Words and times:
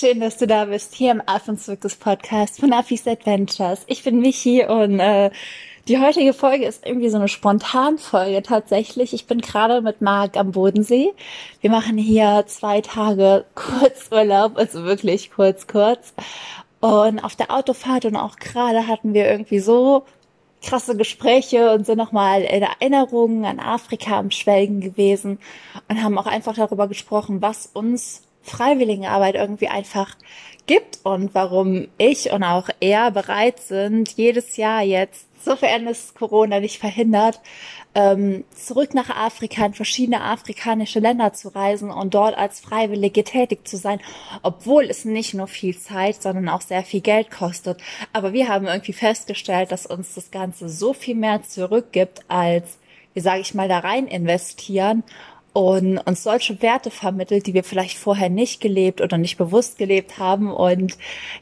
Schön, 0.00 0.20
dass 0.20 0.38
du 0.38 0.46
da 0.46 0.64
bist, 0.64 0.94
hier 0.94 1.10
im 1.10 1.22
Affenzirkus 1.26 1.96
Podcast 1.96 2.58
von 2.58 2.72
Affis 2.72 3.06
Adventures. 3.06 3.82
Ich 3.86 4.02
bin 4.02 4.20
Michi 4.20 4.64
und 4.64 4.98
äh, 4.98 5.30
die 5.88 5.98
heutige 5.98 6.32
Folge 6.32 6.64
ist 6.64 6.86
irgendwie 6.86 7.10
so 7.10 7.18
eine 7.18 7.28
Spontanfolge 7.28 8.42
tatsächlich. 8.42 9.12
Ich 9.12 9.26
bin 9.26 9.42
gerade 9.42 9.82
mit 9.82 10.00
Marc 10.00 10.38
am 10.38 10.52
Bodensee. 10.52 11.12
Wir 11.60 11.68
machen 11.68 11.98
hier 11.98 12.44
zwei 12.46 12.80
Tage 12.80 13.44
Kurzurlaub, 13.54 14.56
also 14.56 14.84
wirklich 14.84 15.32
kurz, 15.32 15.66
kurz. 15.66 16.14
Und 16.80 17.22
auf 17.22 17.36
der 17.36 17.50
Autofahrt 17.50 18.06
und 18.06 18.16
auch 18.16 18.36
gerade 18.36 18.86
hatten 18.86 19.12
wir 19.12 19.30
irgendwie 19.30 19.60
so 19.60 20.06
krasse 20.64 20.96
Gespräche 20.96 21.72
und 21.74 21.84
sind 21.84 21.98
nochmal 21.98 22.40
in 22.40 22.62
Erinnerungen 22.62 23.44
an 23.44 23.60
Afrika 23.60 24.18
am 24.18 24.30
Schwelgen 24.30 24.80
gewesen 24.80 25.40
und 25.90 26.02
haben 26.02 26.16
auch 26.16 26.26
einfach 26.26 26.54
darüber 26.54 26.88
gesprochen, 26.88 27.42
was 27.42 27.66
uns 27.66 28.22
Freiwilligenarbeit 28.42 29.34
irgendwie 29.34 29.68
einfach 29.68 30.16
gibt 30.66 31.00
und 31.02 31.34
warum 31.34 31.88
ich 31.98 32.30
und 32.32 32.44
auch 32.44 32.68
er 32.80 33.10
bereit 33.10 33.58
sind, 33.58 34.10
jedes 34.10 34.56
Jahr 34.56 34.82
jetzt, 34.82 35.26
sofern 35.44 35.86
es 35.88 36.14
Corona 36.14 36.60
nicht 36.60 36.78
verhindert, 36.78 37.40
ähm, 37.94 38.44
zurück 38.54 38.94
nach 38.94 39.10
Afrika, 39.10 39.66
in 39.66 39.74
verschiedene 39.74 40.22
afrikanische 40.22 41.00
Länder 41.00 41.32
zu 41.32 41.48
reisen 41.48 41.90
und 41.90 42.14
dort 42.14 42.38
als 42.38 42.60
Freiwillige 42.60 43.24
tätig 43.24 43.66
zu 43.66 43.76
sein, 43.76 44.00
obwohl 44.42 44.84
es 44.84 45.04
nicht 45.04 45.34
nur 45.34 45.48
viel 45.48 45.76
Zeit, 45.76 46.22
sondern 46.22 46.48
auch 46.48 46.60
sehr 46.60 46.84
viel 46.84 47.00
Geld 47.00 47.30
kostet. 47.32 47.80
Aber 48.12 48.32
wir 48.32 48.46
haben 48.46 48.66
irgendwie 48.66 48.92
festgestellt, 48.92 49.72
dass 49.72 49.86
uns 49.86 50.14
das 50.14 50.30
Ganze 50.30 50.68
so 50.68 50.92
viel 50.92 51.16
mehr 51.16 51.42
zurückgibt, 51.42 52.20
als 52.28 52.78
wie 53.12 53.20
sage 53.20 53.40
ich 53.40 53.54
mal, 53.54 53.68
da 53.68 53.80
rein 53.80 54.06
investieren 54.06 55.02
und 55.52 55.98
uns 55.98 56.22
solche 56.22 56.62
Werte 56.62 56.90
vermittelt, 56.90 57.46
die 57.46 57.54
wir 57.54 57.64
vielleicht 57.64 57.98
vorher 57.98 58.28
nicht 58.28 58.60
gelebt 58.60 59.00
oder 59.00 59.18
nicht 59.18 59.36
bewusst 59.36 59.78
gelebt 59.78 60.18
haben. 60.18 60.52
Und 60.52 60.96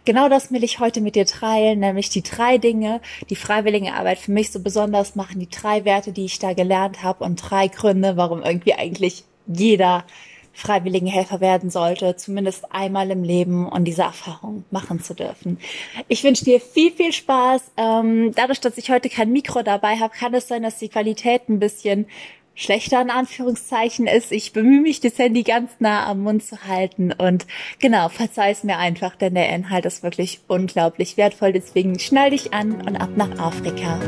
genau 0.04 0.28
das 0.28 0.50
will 0.50 0.64
ich 0.64 0.80
heute 0.80 1.00
mit 1.00 1.14
dir 1.14 1.26
teilen, 1.26 1.80
nämlich 1.80 2.08
die 2.08 2.22
drei 2.22 2.58
Dinge, 2.58 3.00
die 3.28 3.36
freiwillige 3.36 3.92
Arbeit 3.92 4.18
für 4.18 4.32
mich 4.32 4.50
so 4.50 4.60
besonders 4.60 5.14
machen, 5.14 5.40
die 5.40 5.50
drei 5.50 5.84
Werte, 5.84 6.12
die 6.12 6.24
ich 6.24 6.38
da 6.38 6.54
gelernt 6.54 7.02
habe 7.02 7.24
und 7.24 7.36
drei 7.36 7.68
Gründe, 7.68 8.16
warum 8.16 8.42
irgendwie 8.42 8.74
eigentlich 8.74 9.24
jeder 9.46 10.04
freiwilligen 10.58 11.06
Helfer 11.06 11.40
werden 11.40 11.70
sollte, 11.70 12.16
zumindest 12.16 12.72
einmal 12.72 13.10
im 13.12 13.22
Leben 13.22 13.68
und 13.68 13.84
diese 13.84 14.02
Erfahrung 14.02 14.64
machen 14.72 15.00
zu 15.00 15.14
dürfen. 15.14 15.58
Ich 16.08 16.24
wünsche 16.24 16.44
dir 16.44 16.60
viel, 16.60 16.90
viel 16.90 17.12
Spaß. 17.12 17.70
Ähm, 17.76 18.32
dadurch, 18.34 18.60
dass 18.60 18.76
ich 18.76 18.90
heute 18.90 19.08
kein 19.08 19.30
Mikro 19.30 19.62
dabei 19.62 19.96
habe, 19.96 20.16
kann 20.16 20.34
es 20.34 20.48
sein, 20.48 20.64
dass 20.64 20.78
die 20.78 20.88
Qualität 20.88 21.48
ein 21.48 21.60
bisschen 21.60 22.06
schlechter 22.58 23.00
in 23.00 23.10
Anführungszeichen 23.10 24.08
ist. 24.08 24.32
Ich 24.32 24.52
bemühe 24.52 24.80
mich, 24.80 24.98
das 24.98 25.16
Handy 25.16 25.44
ganz 25.44 25.70
nah 25.78 26.06
am 26.06 26.20
Mund 26.20 26.44
zu 26.44 26.64
halten 26.66 27.12
und 27.12 27.46
genau, 27.78 28.08
verzeih 28.08 28.50
es 28.50 28.64
mir 28.64 28.78
einfach, 28.78 29.14
denn 29.14 29.34
der 29.34 29.48
Inhalt 29.50 29.86
ist 29.86 30.02
wirklich 30.02 30.40
unglaublich 30.48 31.16
wertvoll. 31.16 31.52
Deswegen 31.52 31.98
schnall 32.00 32.30
dich 32.30 32.52
an 32.52 32.82
und 32.82 32.96
ab 32.96 33.10
nach 33.14 33.38
Afrika. 33.38 34.00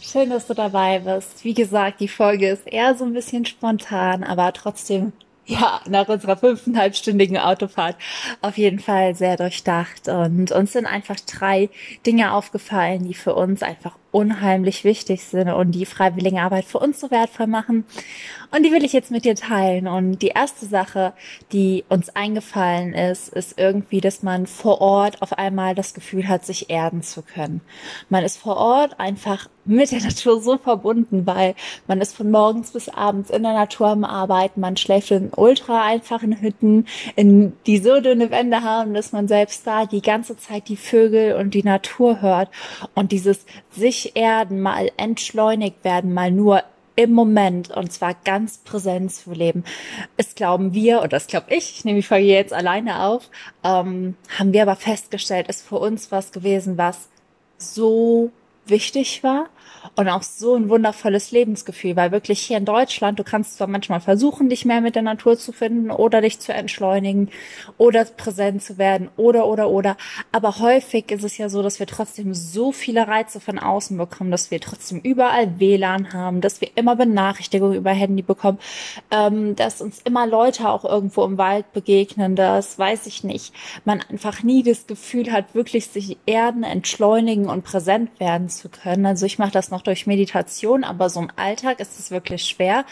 Schön, 0.00 0.30
dass 0.30 0.46
du 0.46 0.54
dabei 0.54 1.00
bist. 1.00 1.44
Wie 1.44 1.54
gesagt, 1.54 2.00
die 2.00 2.08
Folge 2.08 2.48
ist 2.48 2.66
eher 2.66 2.94
so 2.94 3.04
ein 3.04 3.12
bisschen 3.12 3.44
spontan, 3.44 4.24
aber 4.24 4.52
trotzdem 4.54 5.12
ja, 5.50 5.80
nach 5.88 6.08
unserer 6.08 6.36
fünfeinhalbstündigen 6.36 7.36
Autofahrt 7.36 7.96
auf 8.40 8.56
jeden 8.56 8.78
Fall 8.78 9.14
sehr 9.14 9.36
durchdacht. 9.36 10.08
Und 10.08 10.52
uns 10.52 10.72
sind 10.72 10.86
einfach 10.86 11.16
drei 11.20 11.68
Dinge 12.06 12.32
aufgefallen, 12.32 13.04
die 13.04 13.14
für 13.14 13.34
uns 13.34 13.62
einfach 13.62 13.96
unheimlich 14.12 14.84
wichtig 14.84 15.24
sind 15.24 15.48
und 15.48 15.72
die 15.72 15.86
freiwillige 15.86 16.40
Arbeit 16.40 16.64
für 16.64 16.78
uns 16.78 17.00
so 17.00 17.10
wertvoll 17.10 17.46
machen. 17.46 17.84
Und 18.50 18.64
die 18.64 18.72
will 18.72 18.84
ich 18.84 18.92
jetzt 18.92 19.10
mit 19.10 19.24
dir 19.24 19.36
teilen. 19.36 19.86
Und 19.86 20.18
die 20.18 20.28
erste 20.28 20.66
Sache, 20.66 21.12
die 21.52 21.84
uns 21.88 22.08
eingefallen 22.10 22.94
ist, 22.94 23.28
ist 23.28 23.58
irgendwie, 23.58 24.00
dass 24.00 24.22
man 24.22 24.46
vor 24.46 24.80
Ort 24.80 25.22
auf 25.22 25.38
einmal 25.38 25.74
das 25.74 25.94
Gefühl 25.94 26.26
hat, 26.26 26.44
sich 26.44 26.68
erden 26.68 27.02
zu 27.02 27.22
können. 27.22 27.60
Man 28.08 28.24
ist 28.24 28.38
vor 28.38 28.56
Ort 28.56 28.98
einfach 28.98 29.48
mit 29.64 29.92
der 29.92 30.00
Natur 30.00 30.40
so 30.40 30.58
verbunden, 30.58 31.26
weil 31.26 31.54
man 31.86 32.00
ist 32.00 32.16
von 32.16 32.30
morgens 32.30 32.72
bis 32.72 32.88
abends 32.88 33.30
in 33.30 33.42
der 33.42 33.52
Natur 33.52 33.88
am 33.88 34.04
Arbeiten, 34.04 34.60
man 34.60 34.76
schläft 34.76 35.10
in 35.10 35.30
ultra 35.36 35.84
einfachen 35.84 36.40
Hütten, 36.40 36.86
in 37.14 37.52
die 37.66 37.78
so 37.78 38.00
dünne 38.00 38.30
Wände 38.30 38.62
haben, 38.62 38.94
dass 38.94 39.12
man 39.12 39.28
selbst 39.28 39.66
da 39.66 39.86
die 39.86 40.02
ganze 40.02 40.36
Zeit 40.36 40.68
die 40.68 40.76
Vögel 40.76 41.34
und 41.34 41.54
die 41.54 41.62
Natur 41.62 42.20
hört 42.20 42.48
und 42.94 43.12
dieses 43.12 43.44
sich 43.70 43.99
erden, 44.14 44.60
mal 44.60 44.90
entschleunigt 44.96 45.84
werden, 45.84 46.12
mal 46.14 46.30
nur 46.30 46.62
im 46.96 47.12
Moment 47.12 47.70
und 47.70 47.92
zwar 47.92 48.14
ganz 48.24 48.58
präsent 48.58 49.12
zu 49.12 49.32
leben. 49.32 49.64
Es 50.16 50.34
glauben 50.34 50.74
wir, 50.74 51.00
und 51.02 51.12
das 51.12 51.28
glaube 51.28 51.46
ich, 51.54 51.76
ich 51.76 51.84
nehme 51.84 52.00
die 52.00 52.06
Folge 52.06 52.26
jetzt 52.26 52.52
alleine 52.52 53.04
auf, 53.04 53.30
ähm, 53.64 54.16
haben 54.38 54.52
wir 54.52 54.62
aber 54.62 54.76
festgestellt, 54.76 55.48
ist 55.48 55.66
für 55.66 55.78
uns 55.78 56.12
was 56.12 56.32
gewesen, 56.32 56.76
was 56.76 57.08
so 57.56 58.30
wichtig 58.66 59.22
war 59.22 59.48
und 59.96 60.08
auch 60.08 60.22
so 60.22 60.54
ein 60.54 60.68
wundervolles 60.68 61.30
Lebensgefühl, 61.30 61.96
weil 61.96 62.12
wirklich 62.12 62.40
hier 62.40 62.56
in 62.56 62.64
Deutschland, 62.64 63.18
du 63.18 63.24
kannst 63.24 63.56
zwar 63.56 63.66
manchmal 63.66 64.00
versuchen, 64.00 64.48
dich 64.48 64.64
mehr 64.64 64.80
mit 64.80 64.94
der 64.94 65.02
Natur 65.02 65.36
zu 65.38 65.52
finden 65.52 65.90
oder 65.90 66.20
dich 66.20 66.40
zu 66.40 66.52
entschleunigen 66.52 67.28
oder 67.78 68.04
präsent 68.04 68.62
zu 68.62 68.78
werden 68.78 69.08
oder, 69.16 69.46
oder, 69.46 69.70
oder, 69.70 69.96
aber 70.32 70.58
häufig 70.58 71.10
ist 71.10 71.24
es 71.24 71.38
ja 71.38 71.48
so, 71.48 71.62
dass 71.62 71.78
wir 71.78 71.86
trotzdem 71.86 72.34
so 72.34 72.72
viele 72.72 73.08
Reize 73.08 73.40
von 73.40 73.58
außen 73.58 73.96
bekommen, 73.96 74.30
dass 74.30 74.50
wir 74.50 74.60
trotzdem 74.60 75.00
überall 75.00 75.58
WLAN 75.58 76.12
haben, 76.12 76.40
dass 76.40 76.60
wir 76.60 76.68
immer 76.76 76.96
Benachrichtigungen 76.96 77.76
über 77.76 77.90
Handy 77.90 78.22
bekommen, 78.22 78.58
ähm, 79.10 79.56
dass 79.56 79.80
uns 79.80 80.00
immer 80.02 80.26
Leute 80.26 80.68
auch 80.68 80.84
irgendwo 80.84 81.24
im 81.24 81.38
Wald 81.38 81.72
begegnen, 81.72 82.36
das 82.36 82.78
weiß 82.78 83.06
ich 83.06 83.24
nicht, 83.24 83.52
man 83.84 84.00
einfach 84.08 84.42
nie 84.42 84.62
das 84.62 84.86
Gefühl 84.86 85.32
hat, 85.32 85.54
wirklich 85.54 85.88
sich 85.88 86.16
erden, 86.26 86.62
entschleunigen 86.62 87.48
und 87.48 87.64
präsent 87.64 88.18
werden 88.18 88.48
zu 88.48 88.68
können. 88.68 89.06
Also 89.06 89.26
ich 89.26 89.38
mache 89.38 89.52
das 89.52 89.59
noch 89.68 89.82
durch 89.82 90.06
Meditation, 90.06 90.84
aber 90.84 91.10
so 91.10 91.20
im 91.20 91.28
Alltag 91.36 91.80
ist 91.80 91.98
es 91.98 92.10
wirklich 92.10 92.44
schwer. 92.44 92.86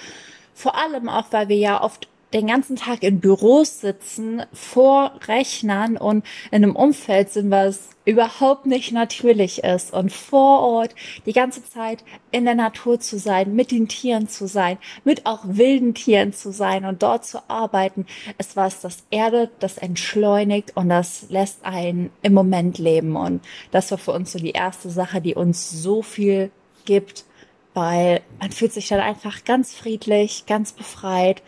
Vor 0.53 0.75
allem 0.77 1.09
auch, 1.09 1.27
weil 1.31 1.49
wir 1.49 1.57
ja 1.57 1.83
oft 1.83 2.09
den 2.33 2.47
ganzen 2.47 2.77
Tag 2.77 3.03
in 3.03 3.21
Büros 3.21 3.81
sitzen, 3.81 4.43
vor 4.53 5.13
Rechnern 5.27 5.97
und 5.97 6.27
in 6.51 6.63
einem 6.63 6.77
Umfeld 6.77 7.31
sind, 7.31 7.51
was 7.51 7.89
überhaupt 8.05 8.67
nicht 8.67 8.93
natürlich 8.93 9.65
ist. 9.65 9.93
Und 9.93 10.13
vor 10.13 10.61
Ort 10.61 10.95
die 11.27 11.33
ganze 11.33 11.65
Zeit 11.65 12.05
in 12.31 12.45
der 12.45 12.55
Natur 12.55 13.01
zu 13.01 13.19
sein, 13.19 13.55
mit 13.55 13.71
den 13.71 13.89
Tieren 13.89 14.29
zu 14.29 14.47
sein, 14.47 14.79
mit 15.05 15.27
auch 15.27 15.41
wilden 15.45 15.95
Tieren 15.95 16.33
zu 16.33 16.53
sein 16.53 16.85
und 16.85 17.03
dort 17.03 17.25
zu 17.25 17.39
arbeiten, 17.49 18.07
ist 18.37 18.57
was, 18.57 18.81
das 18.81 18.99
erdet, 19.11 19.51
das 19.61 19.79
entschleunigt 19.79 20.77
und 20.77 20.89
das 20.89 21.27
lässt 21.31 21.65
einen 21.65 22.11
im 22.23 22.35
Moment 22.35 22.79
leben. 22.79 23.17
Und 23.17 23.43
das 23.71 23.91
war 23.91 23.99
für 23.99 24.13
uns 24.13 24.33
so 24.33 24.39
die 24.39 24.53
erste 24.53 24.91
Sache, 24.91 25.21
die 25.21 25.35
uns 25.35 25.71
so 25.71 26.03
viel 26.03 26.51
gibt, 26.89 27.27
weil 27.75 28.23
man 28.41 28.51
fühlt 28.51 28.73
sich 28.73 28.89
dann 28.89 29.01
einfach 29.01 29.45
ganz 29.45 29.75
friedlich, 29.75 30.47
ganz 30.47 30.73
befreit 30.73 31.43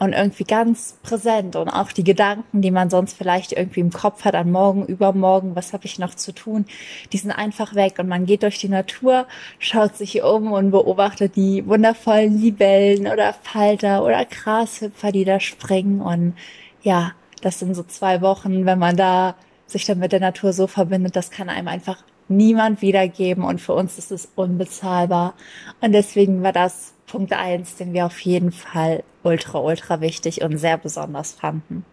und 0.00 0.14
irgendwie 0.14 0.44
ganz 0.44 0.98
präsent. 1.02 1.54
Und 1.56 1.68
auch 1.68 1.92
die 1.92 2.04
Gedanken, 2.04 2.60
die 2.60 2.72
man 2.72 2.90
sonst 2.90 3.16
vielleicht 3.16 3.52
irgendwie 3.52 3.80
im 3.80 3.92
Kopf 3.92 4.24
hat 4.24 4.34
an 4.34 4.50
morgen, 4.50 4.84
übermorgen, 4.86 5.54
was 5.54 5.72
habe 5.72 5.86
ich 5.86 5.98
noch 5.98 6.14
zu 6.14 6.32
tun, 6.32 6.64
die 7.12 7.18
sind 7.18 7.30
einfach 7.30 7.74
weg. 7.74 7.98
Und 7.98 8.08
man 8.08 8.26
geht 8.26 8.42
durch 8.42 8.58
die 8.58 8.68
Natur, 8.68 9.26
schaut 9.58 9.96
sich 9.96 10.22
um 10.22 10.52
und 10.52 10.70
beobachtet 10.72 11.36
die 11.36 11.66
wundervollen 11.66 12.40
Libellen 12.40 13.06
oder 13.06 13.32
Falter 13.32 14.04
oder 14.04 14.24
Grashüpfer, 14.24 15.12
die 15.12 15.24
da 15.24 15.38
springen. 15.38 16.00
Und 16.00 16.34
ja, 16.82 17.12
das 17.42 17.60
sind 17.60 17.74
so 17.74 17.84
zwei 17.84 18.22
Wochen, 18.22 18.66
wenn 18.66 18.78
man 18.78 18.96
da 18.96 19.36
sich 19.66 19.84
dann 19.86 19.98
mit 19.98 20.12
der 20.12 20.20
Natur 20.20 20.52
so 20.52 20.66
verbindet, 20.66 21.14
das 21.14 21.30
kann 21.30 21.48
einem 21.48 21.68
einfach 21.68 22.02
niemand 22.30 22.80
wiedergeben 22.80 23.44
und 23.44 23.60
für 23.60 23.74
uns 23.74 23.98
ist 23.98 24.12
es 24.12 24.30
unbezahlbar. 24.36 25.34
Und 25.80 25.92
deswegen 25.92 26.42
war 26.42 26.52
das 26.52 26.94
Punkt 27.06 27.32
eins, 27.32 27.76
den 27.76 27.92
wir 27.92 28.06
auf 28.06 28.20
jeden 28.20 28.52
Fall 28.52 29.02
ultra, 29.22 29.58
ultra 29.58 30.00
wichtig 30.00 30.42
und 30.42 30.56
sehr 30.56 30.78
besonders 30.78 31.32
fanden. 31.32 31.84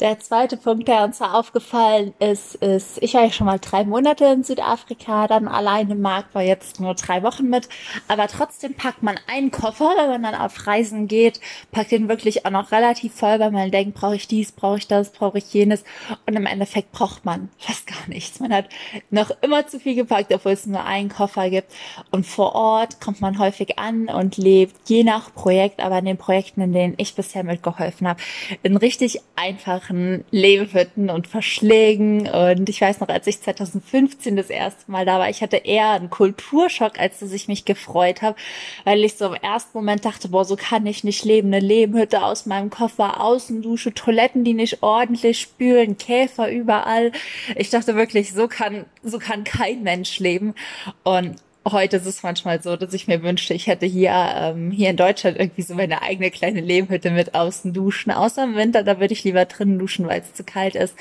Der 0.00 0.18
zweite 0.18 0.56
Punkt, 0.56 0.88
der 0.88 1.04
uns 1.04 1.22
aufgefallen 1.22 2.14
ist, 2.18 2.56
ist, 2.56 3.00
ich 3.00 3.14
war 3.14 3.22
ja 3.22 3.30
schon 3.30 3.46
mal 3.46 3.60
drei 3.60 3.84
Monate 3.84 4.24
in 4.24 4.42
Südafrika, 4.42 5.28
dann 5.28 5.46
alleine 5.46 5.94
Marc 5.94 6.34
war 6.34 6.42
jetzt 6.42 6.80
nur 6.80 6.94
drei 6.94 7.22
Wochen 7.22 7.48
mit, 7.48 7.68
aber 8.08 8.26
trotzdem 8.26 8.74
packt 8.74 9.04
man 9.04 9.20
einen 9.28 9.52
Koffer, 9.52 9.92
wenn 10.08 10.20
man 10.20 10.34
auf 10.34 10.66
Reisen 10.66 11.06
geht, 11.06 11.38
packt 11.70 11.92
den 11.92 12.08
wirklich 12.08 12.44
auch 12.44 12.50
noch 12.50 12.72
relativ 12.72 13.14
voll, 13.14 13.38
weil 13.38 13.52
man 13.52 13.70
denkt, 13.70 13.94
brauche 13.94 14.16
ich 14.16 14.26
dies, 14.26 14.50
brauche 14.50 14.78
ich 14.78 14.88
das, 14.88 15.12
brauche 15.12 15.38
ich 15.38 15.54
jenes. 15.54 15.84
Und 16.26 16.34
im 16.34 16.46
Endeffekt 16.46 16.90
braucht 16.90 17.24
man 17.24 17.48
fast 17.58 17.86
gar 17.86 18.08
nichts. 18.08 18.40
Man 18.40 18.52
hat 18.52 18.68
noch 19.10 19.30
immer 19.42 19.68
zu 19.68 19.78
viel 19.78 19.94
gepackt, 19.94 20.34
obwohl 20.34 20.52
es 20.52 20.66
nur 20.66 20.84
einen 20.84 21.08
Koffer 21.08 21.50
gibt. 21.50 21.72
Und 22.10 22.26
vor 22.26 22.56
Ort 22.56 23.00
kommt 23.00 23.20
man 23.20 23.38
häufig 23.38 23.78
an 23.78 24.08
und 24.08 24.38
lebt, 24.38 24.88
je 24.88 25.04
nach 25.04 25.32
Projekt, 25.32 25.78
aber 25.78 25.98
in 25.98 26.04
den 26.04 26.18
Projekten, 26.18 26.62
in 26.62 26.72
denen 26.72 26.94
ich 26.96 27.14
bisher 27.14 27.44
mitgeholfen 27.44 28.08
habe, 28.08 28.20
in 28.64 28.76
richtig 28.76 29.20
einfach 29.36 29.83
einfachen 29.84 30.24
Lehmhütten 30.30 31.10
und 31.10 31.26
Verschlägen. 31.28 32.28
Und 32.28 32.68
ich 32.68 32.80
weiß 32.80 33.00
noch, 33.00 33.08
als 33.08 33.26
ich 33.26 33.40
2015 33.40 34.36
das 34.36 34.50
erste 34.50 34.90
Mal 34.90 35.04
da 35.04 35.18
war, 35.18 35.28
ich 35.28 35.42
hatte 35.42 35.56
eher 35.56 35.90
einen 35.90 36.10
Kulturschock, 36.10 36.98
als 36.98 37.18
dass 37.18 37.32
ich 37.32 37.48
mich 37.48 37.64
gefreut 37.64 38.22
habe, 38.22 38.36
weil 38.84 39.04
ich 39.04 39.14
so 39.14 39.26
im 39.26 39.34
ersten 39.34 39.76
Moment 39.76 40.04
dachte, 40.04 40.28
boah, 40.28 40.44
so 40.44 40.56
kann 40.56 40.86
ich 40.86 41.04
nicht 41.04 41.24
leben. 41.24 41.48
Eine 41.48 41.64
Lehmhütte 41.64 42.22
aus 42.22 42.46
meinem 42.46 42.70
Koffer, 42.70 43.20
Außendusche, 43.20 43.94
Toiletten, 43.94 44.44
die 44.44 44.54
nicht 44.54 44.82
ordentlich 44.82 45.40
spülen, 45.40 45.98
Käfer 45.98 46.50
überall. 46.50 47.12
Ich 47.56 47.70
dachte 47.70 47.94
wirklich, 47.94 48.32
so 48.32 48.48
kann, 48.48 48.86
so 49.02 49.18
kann 49.18 49.44
kein 49.44 49.82
Mensch 49.82 50.18
leben. 50.18 50.54
Und 51.02 51.36
heute 51.66 51.96
ist 51.96 52.06
es 52.06 52.22
manchmal 52.22 52.62
so, 52.62 52.76
dass 52.76 52.92
ich 52.92 53.08
mir 53.08 53.22
wünschte, 53.22 53.54
ich 53.54 53.66
hätte 53.66 53.86
hier, 53.86 54.12
ähm, 54.12 54.70
hier 54.70 54.90
in 54.90 54.96
Deutschland 54.96 55.38
irgendwie 55.38 55.62
so 55.62 55.74
meine 55.74 56.02
eigene 56.02 56.30
kleine 56.30 56.60
Lehmhütte 56.60 57.10
mit 57.10 57.34
außen 57.34 57.72
duschen. 57.72 58.12
Außer 58.12 58.44
im 58.44 58.56
Winter, 58.56 58.82
da 58.82 59.00
würde 59.00 59.14
ich 59.14 59.24
lieber 59.24 59.44
drinnen 59.46 59.78
duschen, 59.78 60.06
weil 60.06 60.20
es 60.20 60.34
zu 60.34 60.44
kalt 60.44 60.74
ist. 60.74 60.94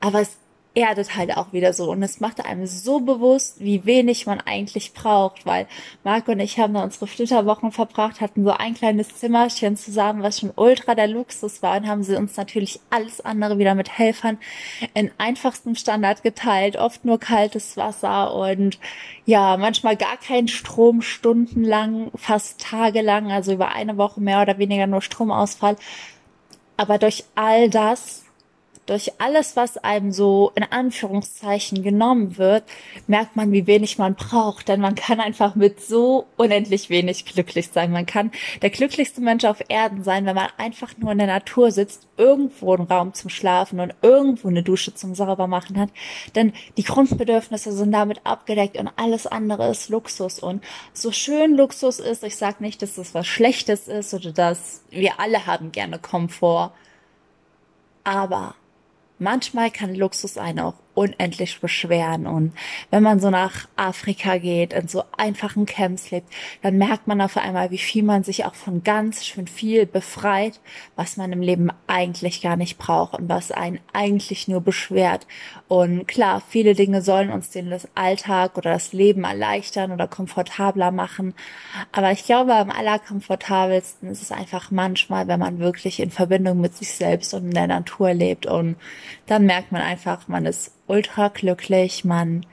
Aber 0.00 0.20
es 0.20 0.38
erdet 0.76 1.16
halt 1.16 1.36
auch 1.36 1.52
wieder 1.52 1.72
so. 1.72 1.90
Und 1.90 2.02
es 2.02 2.20
macht 2.20 2.44
einem 2.44 2.66
so 2.66 3.00
bewusst, 3.00 3.60
wie 3.60 3.86
wenig 3.86 4.26
man 4.26 4.40
eigentlich 4.40 4.92
braucht, 4.92 5.46
weil 5.46 5.66
Marco 6.04 6.32
und 6.32 6.40
ich 6.40 6.58
haben 6.58 6.74
da 6.74 6.84
unsere 6.84 7.06
Flitterwochen 7.06 7.72
verbracht, 7.72 8.20
hatten 8.20 8.44
so 8.44 8.50
ein 8.50 8.74
kleines 8.74 9.16
Zimmerchen 9.16 9.76
zusammen, 9.76 10.22
was 10.22 10.40
schon 10.40 10.52
ultra 10.54 10.94
der 10.94 11.08
Luxus 11.08 11.62
war. 11.62 11.78
Und 11.78 11.88
haben 11.88 12.02
sie 12.02 12.14
uns 12.14 12.36
natürlich 12.36 12.78
alles 12.90 13.22
andere 13.22 13.58
wieder 13.58 13.74
mit 13.74 13.98
Helfern 13.98 14.38
in 14.92 15.10
einfachstem 15.16 15.74
Standard 15.76 16.22
geteilt, 16.22 16.76
oft 16.76 17.06
nur 17.06 17.18
kaltes 17.18 17.78
Wasser 17.78 18.34
und 18.34 18.78
ja, 19.24 19.56
manchmal 19.56 19.96
gar 19.96 20.18
kein 20.18 20.46
Strom 20.46 21.00
stundenlang, 21.00 22.10
fast 22.14 22.60
tagelang, 22.60 23.32
also 23.32 23.54
über 23.54 23.72
eine 23.72 23.96
Woche 23.96 24.20
mehr 24.20 24.42
oder 24.42 24.58
weniger 24.58 24.86
nur 24.86 25.00
Stromausfall. 25.00 25.76
Aber 26.76 26.98
durch 26.98 27.24
all 27.34 27.70
das 27.70 28.25
durch 28.86 29.12
alles, 29.18 29.56
was 29.56 29.78
einem 29.78 30.12
so 30.12 30.52
in 30.54 30.62
Anführungszeichen 30.62 31.82
genommen 31.82 32.38
wird, 32.38 32.64
merkt 33.08 33.34
man, 33.34 33.52
wie 33.52 33.66
wenig 33.66 33.98
man 33.98 34.14
braucht. 34.14 34.68
Denn 34.68 34.80
man 34.80 34.94
kann 34.94 35.20
einfach 35.20 35.56
mit 35.56 35.80
so 35.80 36.26
unendlich 36.36 36.88
wenig 36.88 37.24
glücklich 37.26 37.68
sein. 37.68 37.90
Man 37.90 38.06
kann 38.06 38.30
der 38.62 38.70
glücklichste 38.70 39.20
Mensch 39.20 39.44
auf 39.44 39.62
Erden 39.68 40.04
sein, 40.04 40.24
wenn 40.24 40.36
man 40.36 40.48
einfach 40.56 40.96
nur 40.98 41.12
in 41.12 41.18
der 41.18 41.26
Natur 41.26 41.72
sitzt, 41.72 42.06
irgendwo 42.16 42.74
einen 42.74 42.86
Raum 42.86 43.12
zum 43.12 43.28
Schlafen 43.28 43.80
und 43.80 43.94
irgendwo 44.02 44.48
eine 44.48 44.62
Dusche 44.62 44.94
zum 44.94 45.14
Saubermachen 45.14 45.78
hat. 45.78 45.90
Denn 46.36 46.52
die 46.76 46.84
Grundbedürfnisse 46.84 47.72
sind 47.72 47.90
damit 47.92 48.20
abgedeckt 48.24 48.78
und 48.78 48.90
alles 48.96 49.26
andere 49.26 49.68
ist 49.68 49.88
Luxus. 49.88 50.38
Und 50.38 50.62
so 50.92 51.10
schön 51.10 51.56
Luxus 51.56 51.98
ist, 51.98 52.22
ich 52.22 52.36
sage 52.36 52.62
nicht, 52.62 52.82
dass 52.82 52.94
das 52.94 53.14
was 53.14 53.26
Schlechtes 53.26 53.88
ist 53.88 54.14
oder 54.14 54.30
dass 54.32 54.82
wir 54.90 55.18
alle 55.18 55.46
haben 55.46 55.72
gerne 55.72 55.98
Komfort. 55.98 56.72
Aber 58.04 58.54
manchmal 59.18 59.70
kann 59.70 59.94
Luxus 59.94 60.38
einen 60.38 60.60
auch 60.60 60.74
unendlich 60.96 61.60
beschweren. 61.60 62.26
Und 62.26 62.52
wenn 62.90 63.02
man 63.02 63.20
so 63.20 63.28
nach 63.28 63.68
Afrika 63.76 64.38
geht, 64.38 64.72
in 64.72 64.88
so 64.88 65.04
einfachen 65.16 65.66
Camps 65.66 66.10
lebt, 66.10 66.32
dann 66.62 66.78
merkt 66.78 67.06
man 67.06 67.20
auf 67.20 67.36
einmal, 67.36 67.70
wie 67.70 67.78
viel 67.78 68.02
man 68.02 68.24
sich 68.24 68.46
auch 68.46 68.54
von 68.54 68.82
ganz 68.82 69.24
schön 69.24 69.46
viel 69.46 69.84
befreit, 69.84 70.58
was 70.96 71.18
man 71.18 71.32
im 71.32 71.42
Leben 71.42 71.70
eigentlich 71.86 72.40
gar 72.40 72.56
nicht 72.56 72.78
braucht 72.78 73.18
und 73.18 73.28
was 73.28 73.52
einen 73.52 73.78
eigentlich 73.92 74.48
nur 74.48 74.62
beschwert. 74.62 75.26
Und 75.68 76.08
klar, 76.08 76.42
viele 76.48 76.74
Dinge 76.74 77.02
sollen 77.02 77.30
uns 77.30 77.50
den 77.50 77.76
Alltag 77.94 78.56
oder 78.56 78.72
das 78.72 78.94
Leben 78.94 79.24
erleichtern 79.24 79.92
oder 79.92 80.08
komfortabler 80.08 80.92
machen. 80.92 81.34
Aber 81.92 82.10
ich 82.10 82.24
glaube, 82.24 82.54
am 82.54 82.70
allerkomfortabelsten 82.70 84.08
ist 84.08 84.22
es 84.22 84.32
einfach 84.32 84.70
manchmal, 84.70 85.28
wenn 85.28 85.40
man 85.40 85.58
wirklich 85.58 86.00
in 86.00 86.10
Verbindung 86.10 86.60
mit 86.60 86.74
sich 86.74 86.92
selbst 86.92 87.34
und 87.34 87.44
in 87.44 87.50
der 87.50 87.66
Natur 87.66 88.14
lebt. 88.14 88.46
Und 88.46 88.76
dann 89.26 89.44
merkt 89.44 89.72
man 89.72 89.82
einfach, 89.82 90.26
man 90.28 90.46
ist 90.46 90.72
ultra 90.86 91.28
glücklich, 91.28 92.04
man 92.04 92.44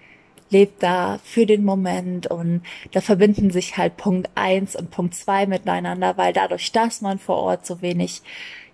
lebt 0.50 0.84
da 0.84 1.20
für 1.24 1.46
den 1.46 1.66
Moment 1.66 2.28
und 2.28 2.62
da 2.92 3.02
verbinden 3.02 3.52
sich 3.52 3.78
halt 3.78 3.98
Punkt 3.98 4.30
eins 4.36 4.76
und 4.76 4.92
Punkt 4.92 5.16
zwei 5.16 5.46
miteinander, 5.48 6.16
weil 6.18 6.32
dadurch, 6.32 6.72
dass 6.72 7.02
man 7.02 7.20
vor 7.20 7.38
Ort 7.38 7.66
so 7.66 7.82
wenig, 7.82 8.22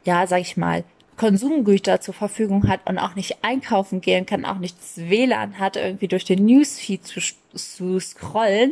ja, 0.03 0.27
sag 0.27 0.41
ich 0.41 0.57
mal, 0.57 0.83
Konsumgüter 1.19 1.99
zur 1.99 2.13
Verfügung 2.13 2.69
hat 2.69 2.89
und 2.89 2.97
auch 2.97 3.13
nicht 3.13 3.43
einkaufen 3.43 3.99
gehen 3.99 4.25
kann, 4.25 4.45
auch 4.45 4.57
nicht 4.57 4.77
das 4.79 5.09
WLAN 5.09 5.59
hat, 5.59 5.75
irgendwie 5.75 6.07
durch 6.07 6.23
den 6.23 6.45
Newsfeed 6.45 7.05
zu, 7.05 7.19
zu 7.53 7.99
scrollen 7.99 8.71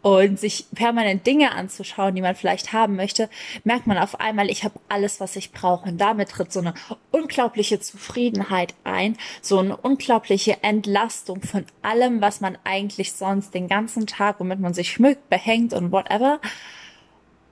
und 0.00 0.38
sich 0.38 0.66
permanent 0.72 1.26
Dinge 1.26 1.50
anzuschauen, 1.50 2.14
die 2.14 2.22
man 2.22 2.36
vielleicht 2.36 2.72
haben 2.72 2.94
möchte, 2.94 3.28
merkt 3.64 3.88
man 3.88 3.98
auf 3.98 4.20
einmal, 4.20 4.48
ich 4.48 4.62
habe 4.62 4.78
alles, 4.88 5.18
was 5.18 5.34
ich 5.34 5.50
brauche. 5.50 5.88
Und 5.88 5.98
damit 5.98 6.30
tritt 6.30 6.52
so 6.52 6.60
eine 6.60 6.74
unglaubliche 7.10 7.80
Zufriedenheit 7.80 8.74
ein, 8.84 9.16
so 9.40 9.58
eine 9.58 9.76
unglaubliche 9.76 10.62
Entlastung 10.62 11.42
von 11.42 11.64
allem, 11.82 12.20
was 12.20 12.40
man 12.40 12.56
eigentlich 12.62 13.12
sonst 13.12 13.54
den 13.54 13.66
ganzen 13.66 14.06
Tag, 14.06 14.38
womit 14.38 14.60
man 14.60 14.72
sich 14.72 14.92
schmückt, 14.92 15.28
behängt 15.28 15.72
und 15.72 15.90
whatever. 15.90 16.40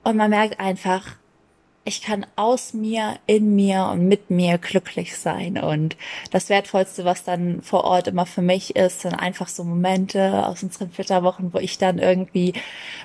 Und 0.05 0.15
man 0.15 0.29
merkt 0.29 0.61
einfach, 0.61 1.17
ich 1.83 2.03
kann 2.03 2.27
aus 2.35 2.73
mir, 2.73 3.17
in 3.25 3.55
mir 3.55 3.89
und 3.91 4.07
mit 4.07 4.29
mir 4.29 4.59
glücklich 4.59 5.17
sein. 5.17 5.57
Und 5.57 5.97
das 6.29 6.49
Wertvollste, 6.49 7.05
was 7.05 7.23
dann 7.23 7.63
vor 7.63 7.85
Ort 7.85 8.07
immer 8.07 8.27
für 8.27 8.43
mich 8.43 8.75
ist, 8.75 9.01
sind 9.01 9.15
einfach 9.15 9.47
so 9.47 9.63
Momente 9.63 10.45
aus 10.45 10.61
unseren 10.61 10.91
Flitterwochen, 10.91 11.53
wo 11.53 11.57
ich 11.57 11.79
dann 11.79 11.97
irgendwie 11.97 12.53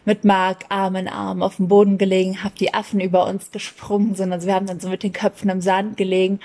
mit 0.04 0.24
Mark 0.24 0.66
Arm 0.68 0.96
in 0.96 1.08
Arm 1.08 1.42
auf 1.42 1.56
dem 1.56 1.68
Boden 1.68 1.96
gelegen 1.96 2.44
habe, 2.44 2.54
die 2.60 2.74
Affen 2.74 3.00
über 3.00 3.26
uns 3.26 3.50
gesprungen 3.50 4.14
sind. 4.14 4.30
Also 4.32 4.46
wir 4.46 4.54
haben 4.54 4.66
dann 4.66 4.80
so 4.80 4.90
mit 4.90 5.02
den 5.02 5.12
Köpfen 5.12 5.48
im 5.48 5.62
Sand 5.62 5.96
gelegen 5.96 6.40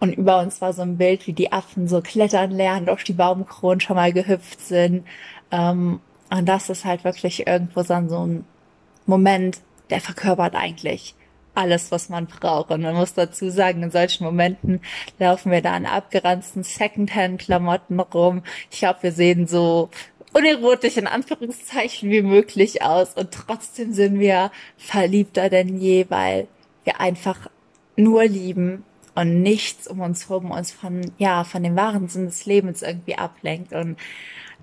und 0.00 0.12
über 0.12 0.40
uns 0.40 0.60
war 0.60 0.72
so 0.72 0.82
ein 0.82 0.98
Bild, 0.98 1.28
wie 1.28 1.34
die 1.34 1.52
Affen 1.52 1.86
so 1.86 2.00
klettern 2.00 2.50
lernen, 2.50 2.88
auf 2.88 3.04
die 3.04 3.12
Baumkronen 3.12 3.80
schon 3.80 3.96
mal 3.96 4.12
gehüpft 4.12 4.60
sind. 4.60 5.06
Ähm, 5.52 6.00
und 6.30 6.46
das 6.46 6.68
ist 6.68 6.84
halt 6.84 7.04
wirklich 7.04 7.46
irgendwo 7.46 7.84
so 7.84 7.94
ein 7.94 8.44
Moment, 9.06 9.60
der 9.90 10.00
verkörpert 10.00 10.56
eigentlich 10.56 11.14
alles, 11.56 11.90
was 11.90 12.08
man 12.08 12.26
braucht. 12.26 12.70
Und 12.70 12.82
man 12.82 12.94
muss 12.94 13.14
dazu 13.14 13.50
sagen, 13.50 13.82
in 13.82 13.90
solchen 13.90 14.24
Momenten 14.24 14.80
laufen 15.18 15.50
wir 15.50 15.62
da 15.62 15.76
in 15.76 15.86
abgeranzten 15.86 16.62
Secondhand-Klamotten 16.62 17.98
rum. 18.00 18.42
Ich 18.70 18.78
glaube, 18.78 19.02
wir 19.02 19.12
sehen 19.12 19.46
so 19.46 19.90
unerotisch 20.32 20.96
in 20.96 21.06
Anführungszeichen 21.06 22.10
wie 22.10 22.22
möglich 22.22 22.82
aus. 22.82 23.14
Und 23.14 23.32
trotzdem 23.32 23.92
sind 23.92 24.20
wir 24.20 24.50
verliebter 24.76 25.48
denn 25.48 25.80
je, 25.80 26.06
weil 26.08 26.46
wir 26.84 27.00
einfach 27.00 27.48
nur 27.96 28.24
lieben 28.24 28.84
und 29.14 29.42
nichts 29.42 29.88
um 29.88 30.00
uns 30.00 30.28
herum 30.28 30.50
uns 30.50 30.70
von, 30.70 31.10
ja, 31.16 31.44
von 31.44 31.62
dem 31.62 31.74
wahren 31.74 32.08
Sinn 32.08 32.26
des 32.26 32.44
Lebens 32.44 32.82
irgendwie 32.82 33.16
ablenkt. 33.16 33.72
Und 33.72 33.96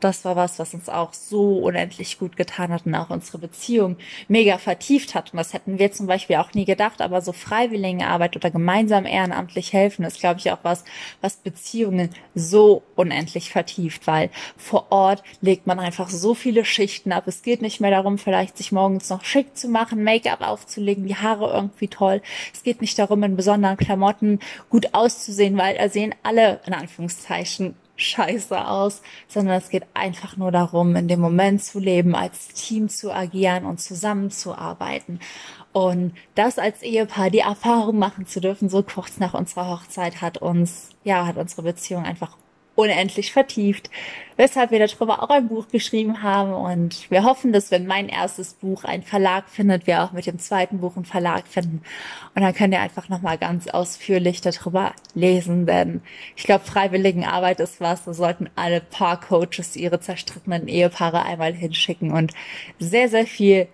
das 0.04 0.26
war 0.26 0.36
was, 0.36 0.60
was 0.60 0.74
uns 0.74 0.90
auch 0.90 1.14
so 1.14 1.58
unendlich 1.60 2.20
gut 2.20 2.36
getan 2.36 2.72
hat 2.72 2.86
und 2.86 2.96
auch 2.96 3.10
unsere 3.10 3.38
Beziehung 3.38 3.98
mega 4.28 4.58
vertieft 4.58 5.16
hat. 5.16 5.34
Und 5.34 5.38
das 5.38 5.54
hätten 5.54 5.80
wir 5.80 5.92
zum 5.92 6.08
Beispiel 6.08 6.38
auch 6.38 6.54
nie 6.54 6.66
gedacht, 6.66 7.02
aber 7.02 7.22
so 7.22 7.32
freiwillige 7.32 8.06
Arbeit 8.06 8.36
oder 8.36 8.52
gemeinsam 8.52 9.06
ehrenamtlich 9.06 9.74
helfen 9.74 10.06
ist, 10.06 10.20
glaube 10.20 10.40
ich, 10.40 10.52
auch 10.52 10.60
was, 10.64 10.84
was 11.22 11.38
Beziehungen 11.38 12.10
so 12.36 12.84
unendlich 12.96 13.50
vertieft, 13.50 14.08
weil 14.08 14.30
vor 14.58 14.92
Ort 14.92 15.24
legt 15.42 15.68
man 15.68 15.80
einfach 15.80 16.10
so 16.10 16.34
viele 16.34 16.66
Schichten 16.66 17.12
ab. 17.12 17.28
Es 17.28 17.42
geht 17.42 17.62
nicht 17.62 17.80
mehr 17.80 17.92
darum, 17.92 18.18
vielleicht 18.18 18.58
sich 18.58 18.72
morgens 18.72 19.10
noch 19.10 19.24
schick 19.24 19.58
zu 19.58 19.68
machen, 19.68 20.04
Make-up 20.04 20.42
aufzulegen, 20.42 21.08
die 21.08 21.16
Haare 21.16 21.54
irgendwie 21.54 21.88
toll. 21.88 22.22
Es 22.54 22.64
geht 22.64 22.82
nicht 22.82 22.98
darum, 23.00 23.24
in 23.24 23.36
besonderen 23.36 23.78
Klamotten 23.78 24.40
gut 24.70 24.94
auszusehen, 24.94 25.58
weil 25.58 25.78
da 25.78 25.90
sehen 25.90 26.16
alle, 26.24 26.60
in 26.66 26.74
Anführungszeichen, 26.74 27.76
scheiße 27.96 28.68
aus, 28.68 29.02
sondern 29.28 29.58
es 29.58 29.70
geht 29.70 29.86
einfach 29.94 30.38
nur 30.38 30.52
darum, 30.52 30.96
in 30.96 31.08
dem 31.08 31.20
Moment 31.20 31.64
zu 31.64 31.80
leben, 31.80 32.16
als 32.16 32.48
Team 32.50 32.90
zu 32.90 33.12
agieren 33.12 33.66
und 33.66 33.80
zusammenzuarbeiten. 33.80 35.20
Und 35.74 36.14
das 36.36 36.60
als 36.60 36.82
Ehepaar, 36.82 37.30
die 37.30 37.40
Erfahrung 37.40 37.98
machen 37.98 38.28
zu 38.28 38.42
dürfen, 38.42 38.70
so 38.70 38.84
kurz 38.84 39.18
nach 39.18 39.34
unserer 39.34 39.70
Hochzeit, 39.70 40.22
hat 40.22 40.38
uns, 40.38 40.90
ja, 41.04 41.26
hat 41.26 41.38
unsere 41.38 41.64
Beziehung 41.64 42.06
einfach 42.06 42.38
unendlich 42.76 43.32
vertieft, 43.32 43.90
weshalb 44.36 44.72
wir 44.72 44.80
darüber 44.80 45.22
auch 45.22 45.30
ein 45.30 45.48
Buch 45.48 45.68
geschrieben 45.68 46.24
haben. 46.24 46.54
Und 46.54 47.10
wir 47.12 47.24
hoffen, 47.24 47.54
dass 47.54 47.72
wenn 47.72 47.86
mein 47.86 48.10
erstes 48.10 48.54
Buch 48.54 48.84
einen 48.84 49.04
Verlag 49.04 49.50
findet, 49.50 49.86
wir 49.86 50.04
auch 50.04 50.12
mit 50.12 50.26
dem 50.26 50.40
zweiten 50.40 50.80
Buch 50.80 50.96
einen 50.96 51.06
Verlag 51.06 51.48
finden. 51.48 51.84
Und 52.34 52.42
dann 52.42 52.54
könnt 52.54 52.74
ihr 52.74 52.82
einfach 52.82 53.10
nochmal 53.10 53.38
ganz 53.38 53.68
ausführlich 53.68 54.42
darüber 54.42 54.94
lesen, 55.14 55.66
denn 55.66 56.02
ich 56.36 56.44
glaube, 56.44 56.66
Freiwilligenarbeit 56.66 57.60
ist 57.60 57.80
was, 57.80 58.06
da 58.06 58.14
sollten 58.14 58.50
alle 58.56 58.82
Paar-Coaches 58.82 59.76
ihre 59.76 60.00
zerstrittenen 60.00 60.68
Ehepaare 60.68 61.24
einmal 61.24 61.54
hinschicken 61.54 62.12
und 62.12 62.34
sehr, 62.80 63.10
sehr 63.10 63.28
viel 63.28 63.68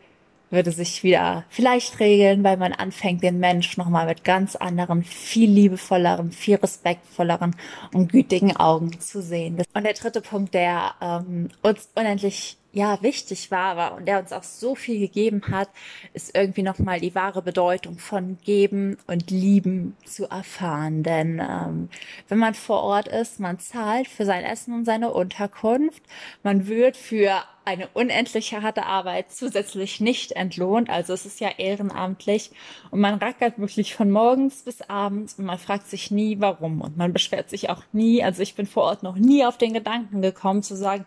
würde 0.51 0.71
sich 0.71 1.03
wieder 1.03 1.43
vielleicht 1.49 1.99
regeln, 1.99 2.43
weil 2.43 2.57
man 2.57 2.73
anfängt, 2.73 3.23
den 3.23 3.39
Mensch 3.39 3.77
nochmal 3.77 4.05
mit 4.05 4.23
ganz 4.23 4.55
anderen, 4.55 5.03
viel 5.03 5.49
liebevolleren, 5.49 6.31
viel 6.31 6.55
respektvolleren 6.55 7.55
und 7.93 8.11
gütigen 8.11 8.55
Augen 8.55 8.99
zu 8.99 9.21
sehen. 9.21 9.61
Und 9.73 9.83
der 9.83 9.93
dritte 9.93 10.21
Punkt, 10.21 10.53
der 10.53 10.93
ähm, 11.01 11.49
uns 11.61 11.89
unendlich 11.95 12.58
ja 12.71 13.01
wichtig 13.01 13.51
war, 13.51 13.77
war 13.77 13.95
und 13.95 14.05
der 14.05 14.19
uns 14.19 14.31
auch 14.31 14.43
so 14.43 14.75
viel 14.75 14.99
gegeben 14.99 15.41
hat, 15.49 15.69
ist 16.13 16.35
irgendwie 16.35 16.63
nochmal 16.63 16.99
die 16.99 17.15
wahre 17.15 17.41
Bedeutung 17.41 17.97
von 17.97 18.37
Geben 18.43 18.97
und 19.07 19.31
Lieben 19.31 19.95
zu 20.05 20.25
erfahren. 20.29 21.03
Denn 21.03 21.39
ähm, 21.39 21.89
wenn 22.27 22.37
man 22.37 22.53
vor 22.53 22.83
Ort 22.83 23.07
ist, 23.07 23.39
man 23.39 23.59
zahlt 23.59 24.07
für 24.07 24.25
sein 24.25 24.43
Essen 24.43 24.73
und 24.73 24.85
seine 24.85 25.11
Unterkunft, 25.11 26.03
man 26.43 26.67
wird 26.67 26.95
für 26.95 27.43
eine 27.65 27.87
unendliche 27.93 28.63
harte 28.63 28.85
Arbeit 28.85 29.31
zusätzlich 29.31 29.99
nicht 29.99 30.31
entlohnt. 30.31 30.89
Also 30.89 31.13
es 31.13 31.25
ist 31.25 31.39
ja 31.39 31.49
ehrenamtlich 31.57 32.51
und 32.89 32.99
man 32.99 33.15
rackert 33.15 33.59
wirklich 33.59 33.93
von 33.93 34.09
morgens 34.09 34.63
bis 34.63 34.81
abends 34.81 35.35
und 35.35 35.45
man 35.45 35.59
fragt 35.59 35.87
sich 35.87 36.09
nie, 36.09 36.39
warum. 36.39 36.81
Und 36.81 36.97
man 36.97 37.13
beschwert 37.13 37.49
sich 37.49 37.69
auch 37.69 37.83
nie. 37.91 38.23
Also 38.23 38.41
ich 38.41 38.55
bin 38.55 38.65
vor 38.65 38.83
Ort 38.83 39.03
noch 39.03 39.15
nie 39.17 39.45
auf 39.45 39.57
den 39.57 39.73
Gedanken 39.73 40.21
gekommen 40.21 40.63
zu 40.63 40.75
sagen, 40.75 41.05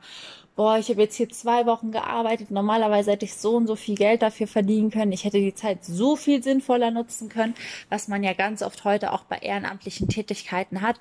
boah, 0.57 0.79
ich 0.79 0.89
habe 0.89 1.03
jetzt 1.03 1.17
hier 1.17 1.29
zwei 1.29 1.67
Wochen 1.67 1.93
gearbeitet, 1.93 2.51
normalerweise 2.51 3.13
hätte 3.13 3.25
ich 3.25 3.35
so 3.35 3.57
und 3.57 3.67
so 3.67 3.77
viel 3.77 3.95
Geld 3.95 4.23
dafür 4.23 4.47
verdienen 4.47 4.91
können, 4.91 5.13
ich 5.13 5.25
hätte 5.25 5.39
die 5.39 5.55
Zeit 5.55 5.85
so 5.85 6.17
viel 6.17 6.43
sinnvoller 6.43 6.91
nutzen 6.91 7.29
können, 7.29 7.55
was 7.89 8.09
man 8.09 8.23
ja 8.23 8.33
ganz 8.33 8.63
oft 8.63 8.85
heute 8.85 9.13
auch 9.13 9.25
bei 9.25 9.39
ehrenamtlichen 9.39 10.09
Tätigkeiten 10.09 10.83
hat, 10.83 10.97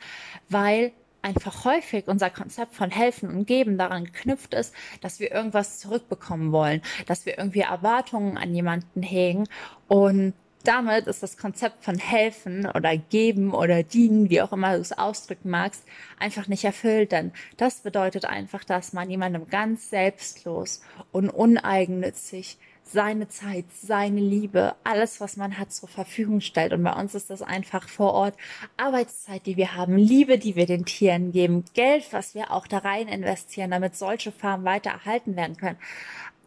weil 0.50 0.94
einfach 1.22 1.66
häufig 1.66 2.08
unser 2.08 2.30
Konzept 2.30 2.74
von 2.74 2.90
helfen 2.90 3.30
und 3.30 3.46
geben 3.46 3.78
daran 3.78 4.06
geknüpft 4.06 4.54
ist, 4.54 4.74
dass 5.02 5.20
wir 5.20 5.32
irgendwas 5.32 5.80
zurückbekommen 5.80 6.52
wollen, 6.52 6.82
dass 7.06 7.26
wir 7.26 7.38
irgendwie 7.38 7.62
Erwartungen 7.62 8.38
an 8.38 8.54
jemanden 8.56 9.04
hegen. 9.04 9.48
Und 9.88 10.34
damit 10.68 11.08
ist 11.08 11.24
das 11.24 11.38
Konzept 11.38 11.84
von 11.84 11.98
helfen 11.98 12.66
oder 12.66 12.98
geben 12.98 13.54
oder 13.54 13.84
dienen, 13.84 14.30
wie 14.30 14.42
auch 14.42 14.52
immer 14.52 14.76
du 14.76 14.82
es 14.82 14.92
ausdrücken 14.92 15.50
magst, 15.50 15.84
einfach 16.20 16.48
nicht 16.48 16.64
erfüllt. 16.64 17.12
Denn 17.12 17.32
das 17.58 17.82
bedeutet 17.82 18.26
einfach, 18.26 18.64
dass 18.64 18.94
man 18.94 19.10
jemandem 19.10 19.48
ganz 19.48 19.90
selbstlos 19.90 20.82
und 21.12 21.30
uneigennützig 21.30 22.58
seine 22.84 23.30
Zeit, 23.30 23.66
seine 23.82 24.20
Liebe, 24.20 24.76
alles, 24.84 25.22
was 25.22 25.38
man 25.38 25.58
hat, 25.58 25.72
zur 25.72 25.88
Verfügung 25.88 26.42
stellt. 26.42 26.74
Und 26.74 26.84
bei 26.84 26.94
uns 26.94 27.16
ist 27.16 27.30
das 27.30 27.42
einfach 27.42 27.88
vor 27.88 28.14
Ort 28.14 28.36
Arbeitszeit, 28.78 29.46
die 29.46 29.58
wir 29.58 29.76
haben, 29.76 29.98
Liebe, 29.98 30.38
die 30.38 30.56
wir 30.56 30.66
den 30.66 30.86
Tieren 30.86 31.32
geben, 31.32 31.64
Geld, 31.74 32.12
was 32.12 32.36
wir 32.36 32.52
auch 32.52 32.68
da 32.68 32.80
rein 32.80 33.08
investieren, 33.08 33.72
damit 33.72 33.96
solche 33.96 34.32
Farmen 34.32 34.66
weiter 34.66 34.92
erhalten 34.92 35.36
werden 35.36 35.58
können. 35.58 35.78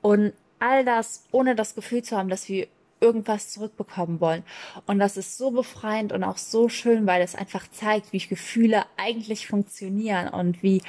Und 0.02 0.32
all 0.58 0.84
das, 0.84 1.24
ohne 1.30 1.54
das 1.54 1.74
Gefühl 1.74 2.02
zu 2.02 2.16
haben, 2.16 2.28
dass 2.28 2.48
wir 2.48 2.66
irgendwas 3.04 3.50
zurückbekommen 3.50 4.20
wollen. 4.20 4.42
Und 4.86 4.98
das 4.98 5.18
ist 5.18 5.36
so 5.36 5.50
befreiend 5.50 6.12
und 6.12 6.24
auch 6.24 6.38
so 6.38 6.70
schön, 6.70 7.06
weil 7.06 7.20
es 7.20 7.34
einfach 7.34 7.68
zeigt, 7.70 8.12
wie 8.12 8.18
Gefühle 8.28 8.84
eigentlich 8.96 9.46
funktionieren 9.46 10.28
und 10.28 10.62
wie 10.62 10.80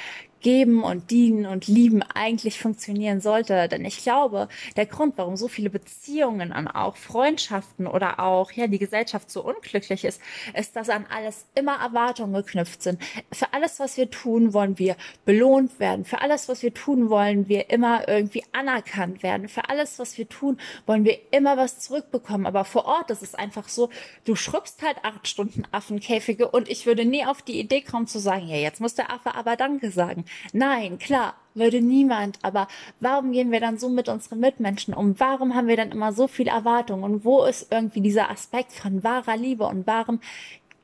Geben 0.45 0.83
und 0.83 1.09
Dienen 1.09 1.47
und 1.47 1.65
Lieben 1.65 2.03
eigentlich 2.03 2.59
funktionieren 2.59 3.19
sollte. 3.19 3.67
Denn 3.67 3.83
ich 3.83 4.03
glaube, 4.03 4.47
der 4.75 4.85
Grund, 4.85 5.17
warum 5.17 5.37
so 5.37 5.47
viele 5.47 5.71
Beziehungen 5.71 6.51
an 6.51 6.67
auch 6.67 6.97
Freundschaften 6.97 7.87
oder 7.87 8.19
auch 8.19 8.51
ja 8.51 8.67
die 8.67 8.77
Gesellschaft 8.77 9.31
so 9.31 9.43
unglücklich 9.43 10.05
ist, 10.05 10.21
ist, 10.53 10.75
dass 10.75 10.89
an 10.89 11.07
alles 11.09 11.47
immer 11.55 11.77
Erwartungen 11.77 12.35
geknüpft 12.35 12.83
sind. 12.83 13.01
Für 13.31 13.53
alles, 13.53 13.79
was 13.79 13.97
wir 13.97 14.11
tun, 14.11 14.53
wollen 14.53 14.77
wir 14.77 14.97
belohnt 15.25 15.79
werden. 15.79 16.05
Für 16.05 16.21
alles, 16.21 16.47
was 16.47 16.61
wir 16.61 16.75
tun, 16.75 17.09
wollen 17.09 17.49
wir 17.49 17.71
immer 17.71 18.07
irgendwie 18.07 18.43
anerkannt 18.51 19.23
werden. 19.23 19.47
Für 19.49 19.69
alles, 19.69 19.97
was 19.97 20.15
wir 20.19 20.29
tun, 20.29 20.59
wollen 20.85 21.05
wir 21.05 21.17
immer 21.31 21.57
was 21.57 21.79
zurückbekommen. 21.79 22.45
Aber 22.45 22.65
vor 22.65 22.85
Ort 22.85 23.09
ist 23.09 23.23
es 23.23 23.33
einfach 23.33 23.67
so, 23.67 23.89
du 24.25 24.35
schrubbst 24.35 24.83
halt 24.83 24.97
acht 25.01 25.27
Stunden 25.27 25.63
Affenkäfige 25.71 26.47
und 26.49 26.69
ich 26.69 26.85
würde 26.85 27.03
nie 27.03 27.25
auf 27.25 27.41
die 27.41 27.59
Idee 27.59 27.81
kommen 27.81 28.05
zu 28.05 28.19
sagen, 28.19 28.47
ja, 28.47 28.57
jetzt 28.57 28.79
muss 28.79 28.93
der 28.93 29.11
Affe 29.11 29.33
aber 29.33 29.55
Danke 29.55 29.89
sagen. 29.89 30.25
Nein, 30.53 30.97
klar, 30.97 31.35
würde 31.53 31.81
niemand. 31.81 32.39
Aber 32.41 32.67
warum 32.99 33.31
gehen 33.31 33.51
wir 33.51 33.59
dann 33.59 33.77
so 33.77 33.89
mit 33.89 34.09
unseren 34.09 34.39
Mitmenschen 34.39 34.93
um? 34.93 35.19
Warum 35.19 35.55
haben 35.55 35.67
wir 35.67 35.77
dann 35.77 35.91
immer 35.91 36.13
so 36.13 36.27
viel 36.27 36.47
Erwartung? 36.47 37.03
Und 37.03 37.25
wo 37.25 37.43
ist 37.43 37.71
irgendwie 37.71 38.01
dieser 38.01 38.29
Aspekt 38.29 38.71
von 38.73 39.03
wahrer 39.03 39.37
Liebe 39.37 39.65
und 39.65 39.87
wahrem 39.87 40.19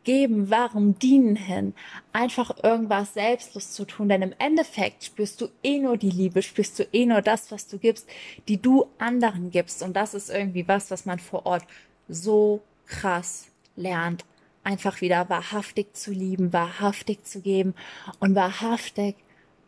Geben, 0.04 0.50
warum 0.50 0.98
Dienen 0.98 1.36
hin? 1.36 1.76
Einfach 2.12 2.64
irgendwas 2.64 3.14
selbstlos 3.14 3.72
zu 3.72 3.86
tun. 3.86 4.10
Denn 4.10 4.22
im 4.24 4.34
Endeffekt 4.40 5.04
spürst 5.04 5.42
du 5.42 5.48
eh 5.62 5.80
nur 5.80 5.98
die 5.98 6.10
Liebe, 6.10 6.42
spürst 6.42 6.80
du 6.80 6.84
eh 6.92 7.06
nur 7.06 7.22
das, 7.22 7.52
was 7.52 7.68
du 7.68 7.78
gibst, 7.78 8.10
die 8.48 8.62
du 8.62 8.88
anderen 8.98 9.52
gibst. 9.52 9.84
Und 9.84 9.96
das 9.96 10.14
ist 10.14 10.30
irgendwie 10.30 10.68
was, 10.68 10.90
was 10.90 11.06
man 11.06 11.20
vor 11.20 11.46
Ort 11.46 11.64
so 12.08 12.62
krass 12.88 13.48
lernt 13.76 14.26
einfach 14.64 15.02
wieder 15.02 15.30
wahrhaftig 15.30 15.96
zu 15.96 16.12
lieben, 16.12 16.54
wahrhaftig 16.54 17.26
zu 17.26 17.42
geben 17.42 17.74
und 18.20 18.36
wahrhaftig 18.36 19.16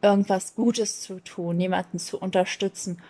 irgendwas 0.03 0.55
Gutes 0.55 1.01
zu 1.01 1.19
tun, 1.19 1.59
jemanden 1.59 1.97
zu 1.97 2.19
unterstützen, 2.19 3.01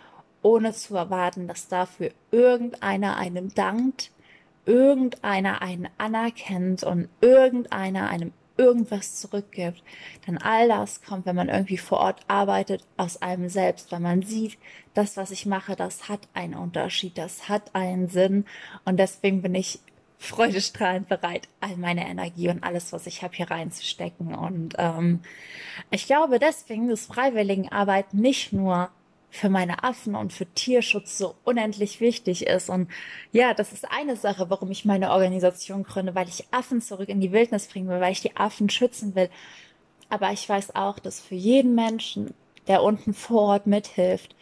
ohne 0.42 0.74
zu 0.74 0.96
erwarten, 0.96 1.48
dass 1.48 1.68
dafür 1.68 2.12
irgendeiner 2.32 3.18
einem 3.18 3.54
dankt, 3.54 4.12
irgendeiner 4.66 5.62
einen 5.62 5.90
anerkennt 5.98 6.84
und 6.84 7.10
irgendeiner 7.22 8.10
einem 8.10 8.32
irgendwas 8.56 9.20
zurückgibt. 9.20 9.84
Denn 10.28 10.38
all 10.38 10.68
das 10.68 11.02
kommt, 11.02 11.26
wenn 11.26 11.36
man 11.36 11.50
irgendwie 11.50 11.78
vor 11.78 12.00
Ort 12.00 12.22
arbeitet, 12.28 12.86
aus 12.98 13.22
einem 13.22 13.50
selbst, 13.50 13.92
weil 13.92 14.00
man 14.00 14.22
sieht, 14.22 14.58
das, 14.94 15.18
was 15.18 15.32
ich 15.32 15.46
mache, 15.46 15.76
das 15.76 16.08
hat 16.08 16.28
einen 16.34 16.54
Unterschied, 16.54 17.18
das 17.18 17.50
hat 17.50 17.74
einen 17.74 18.10
Sinn. 18.10 18.46
Und 18.86 18.98
deswegen 18.98 19.42
bin 19.42 19.56
ich 19.56 19.80
freudestrahlend 20.24 21.10
bereit, 21.10 21.48
all 21.60 21.76
meine 21.78 22.08
Energie 22.08 22.50
und 22.50 22.64
alles, 22.64 22.94
was 22.94 23.08
ich 23.08 23.24
habe, 23.24 23.36
hier 23.36 23.52
reinzustecken. 23.52 24.34
Und 24.34 24.76
ähm, 24.78 25.22
ich 25.92 26.06
glaube 26.06 26.40
deswegen, 26.40 26.88
dass 26.88 27.08
Freiwilligenarbeit 27.08 28.14
nicht 28.14 28.54
nur 28.54 28.90
für 29.30 29.50
meine 29.50 29.84
Affen 29.84 30.16
und 30.16 30.32
für 30.32 30.46
Tierschutz 30.46 31.18
so 31.18 31.36
unendlich 31.44 32.00
wichtig 32.00 32.46
ist. 32.46 32.70
Und 32.70 32.90
ja, 33.32 33.54
das 33.54 33.74
ist 33.74 33.92
eine 33.92 34.16
Sache, 34.16 34.50
warum 34.50 34.72
ich 34.72 34.86
meine 34.86 35.12
Organisation 35.12 35.84
gründe, 35.84 36.16
weil 36.16 36.30
ich 36.30 36.46
Affen 36.52 36.82
zurück 36.82 37.10
in 37.10 37.20
die 37.20 37.32
Wildnis 37.32 37.68
bringen 37.68 37.90
will, 37.90 38.00
weil 38.00 38.12
ich 38.12 38.22
die 38.22 38.38
Affen 38.38 38.70
schützen 38.70 39.16
will. 39.16 39.30
Aber 40.10 40.32
ich 40.32 40.48
weiß 40.48 40.76
auch, 40.76 41.00
dass 41.00 41.20
für 41.20 41.36
jeden 41.36 41.74
Menschen, 41.74 42.34
der 42.68 42.84
unten 42.84 43.14
vor 43.14 43.42
Ort 43.42 43.68
mithilft, 43.68 44.36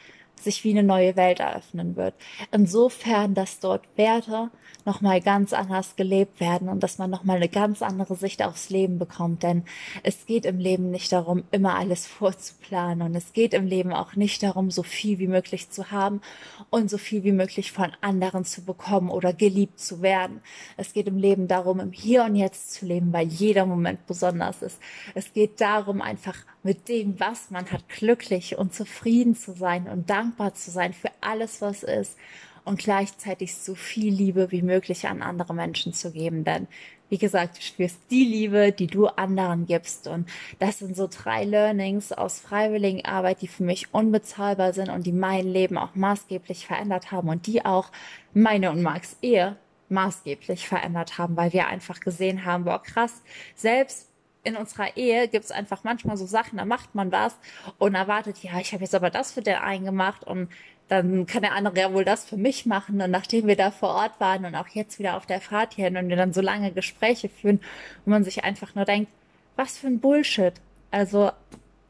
sich 0.44 0.64
wie 0.64 0.72
eine 0.72 0.84
neue 0.84 1.16
Welt 1.16 1.40
eröffnen 1.40 1.96
wird. 1.96 2.14
Insofern, 2.52 3.34
dass 3.34 3.60
dort 3.60 3.84
Werte 3.96 4.50
nochmal 4.86 5.22
ganz 5.22 5.54
anders 5.54 5.96
gelebt 5.96 6.40
werden 6.40 6.70
und 6.70 6.82
dass 6.82 6.98
man 6.98 7.10
nochmal 7.10 7.38
eine 7.38 7.50
ganz 7.50 7.82
andere 7.82 8.16
Sicht 8.16 8.44
aufs 8.44 8.70
Leben 8.70 9.00
bekommt. 9.00 9.44
Denn 9.44 9.64
es 10.04 10.26
geht 10.26 10.46
im 10.46 10.60
Leben 10.60 10.92
nicht 10.92 11.12
darum, 11.12 11.44
immer 11.52 11.76
alles 11.76 12.08
vorzuplanen 12.22 13.02
und 13.08 13.16
es 13.16 13.34
geht 13.34 13.54
im 13.54 13.66
Leben 13.66 13.94
auch 13.94 14.16
nicht 14.16 14.44
darum, 14.44 14.72
so 14.72 14.84
viel 14.84 15.20
wie 15.20 15.28
möglich 15.28 15.70
zu 15.70 15.92
haben 15.92 16.22
und 16.70 16.90
so 16.90 16.98
viel 16.98 17.24
wie 17.24 17.32
möglich 17.32 17.72
von 17.72 17.92
anderen 18.02 18.46
zu 18.46 18.64
bekommen 18.64 19.10
oder 19.10 19.34
geliebt 19.34 19.80
zu 19.80 20.02
werden. 20.02 20.42
Es 20.78 20.94
geht 20.94 21.08
im 21.08 21.18
Leben 21.18 21.48
darum, 21.48 21.80
im 21.80 21.92
Hier 21.92 22.24
und 22.24 22.36
Jetzt 22.36 22.74
zu 22.74 22.86
leben, 22.86 23.14
weil 23.14 23.28
jeder 23.28 23.66
Moment 23.66 24.06
besonders 24.08 24.62
ist. 24.62 24.80
Es 25.14 25.34
geht 25.34 25.62
darum, 25.62 26.02
einfach 26.02 26.36
mit 26.64 26.88
dem, 26.88 27.20
was 27.20 27.50
man 27.50 27.72
hat, 27.72 27.88
glücklich 27.90 28.58
und 28.58 28.74
zufrieden 28.74 29.36
zu 29.36 29.54
sein 29.54 29.88
und 29.88 30.10
dankbar 30.10 30.54
zu 30.54 30.72
sein 30.72 30.94
für 30.94 31.12
alles, 31.22 31.62
was 31.62 31.84
ist 31.84 32.18
und 32.66 32.80
gleichzeitig 32.80 33.56
so 33.56 33.76
viel 33.76 34.14
Liebe 34.14 34.52
wie 34.52 34.62
möglich 34.62 35.08
an 35.08 35.22
andere 35.22 35.54
Menschen 35.54 35.94
zu 35.94 36.12
geben. 36.12 36.44
Denn, 36.44 36.68
wie 37.10 37.18
gesagt, 37.18 37.58
du 37.58 37.62
spürst 37.62 38.00
die 38.10 38.24
Liebe, 38.24 38.72
die 38.72 38.88
du 38.88 39.08
anderen 39.08 39.66
gibst. 39.66 40.08
Und 40.08 40.30
das 40.60 40.80
sind 40.80 40.96
so 40.96 41.08
drei 41.12 41.44
Learnings 41.44 42.12
aus 42.12 42.40
freiwilligen 42.40 43.04
Arbeit, 43.06 43.42
die 43.42 43.48
für 43.48 43.64
mich 43.64 43.94
unbezahlbar 43.94 44.74
sind 44.74 44.90
und 44.90 45.06
die 45.06 45.12
mein 45.12 45.48
Leben 45.48 45.78
auch 45.78 45.96
maßgeblich 45.96 46.68
verändert 46.68 47.12
haben 47.12 47.30
und 47.30 47.48
die 47.48 47.66
auch 47.66 47.92
meine 48.34 48.72
und 48.72 48.82
Marks 48.82 49.18
Ehe 49.22 49.58
maßgeblich 49.90 50.68
verändert 50.68 51.18
haben, 51.18 51.36
weil 51.36 51.52
wir 51.52 51.68
einfach 51.68 52.00
gesehen 52.00 52.46
haben, 52.46 52.64
boah, 52.64 52.82
krass, 52.82 53.22
selbst 53.56 54.08
in 54.44 54.56
unserer 54.56 54.98
Ehe 54.98 55.28
gibt 55.28 55.46
es 55.46 55.52
einfach 55.52 55.84
manchmal 55.84 56.18
so 56.18 56.26
Sachen, 56.26 56.58
da 56.58 56.66
macht 56.66 56.96
man 56.96 57.12
was 57.12 57.36
und 57.78 57.96
erwartet, 57.96 58.42
ja, 58.42 58.60
ich 58.60 58.74
habe 58.74 58.84
jetzt 58.84 58.96
aber 58.96 59.10
das 59.10 59.32
für 59.32 59.42
den 59.42 59.56
einen 59.56 59.86
gemacht 59.86 60.24
und 60.24 60.50
dann 60.88 61.26
kann 61.26 61.42
der 61.42 61.54
andere 61.54 61.80
ja 61.80 61.94
wohl 61.94 62.04
das 62.04 62.26
für 62.26 62.36
mich 62.36 62.66
machen. 62.66 63.02
Und 63.02 63.12
nachdem 63.12 63.48
wir 63.48 63.56
da 63.56 63.72
vor 63.72 63.90
Ort 63.90 64.20
waren 64.20 64.44
und 64.44 64.56
auch 64.56 64.68
jetzt 64.68 65.00
wieder 65.00 65.16
auf 65.16 65.26
der 65.26 65.40
Fahrt 65.40 65.76
hierhin 65.76 65.96
und 65.96 66.10
wir 66.10 66.18
dann 66.18 66.34
so 66.34 66.42
lange 66.42 66.72
Gespräche 66.72 67.30
führen, 67.30 67.62
wo 68.04 68.12
man 68.12 68.26
sich 68.26 68.44
einfach 68.44 68.76
nur 68.76 68.84
denkt, 68.84 69.10
was 69.56 69.78
für 69.78 69.88
ein 69.88 70.02
Bullshit. 70.02 70.54
Also 70.92 71.32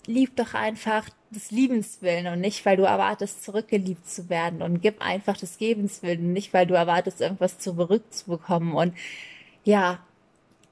lieb 0.06 0.36
doch 0.36 0.54
einfach 0.54 1.10
des 1.32 1.50
Liebens 1.50 2.02
willen 2.02 2.28
und 2.28 2.42
nicht, 2.42 2.64
weil 2.66 2.78
du 2.78 2.84
erwartest, 2.84 3.44
zurückgeliebt 3.44 4.08
zu 4.08 4.30
werden 4.30 4.62
und 4.62 4.82
gib 4.82 5.02
einfach 5.02 5.38
des 5.38 5.58
Gebens 5.58 6.04
willen 6.04 6.20
und 6.20 6.34
nicht, 6.34 6.54
weil 6.54 6.68
du 6.68 6.76
erwartest, 6.76 7.22
irgendwas 7.22 7.58
zurückzubekommen. 7.58 8.74
Und 8.74 8.94
ja, 9.64 10.00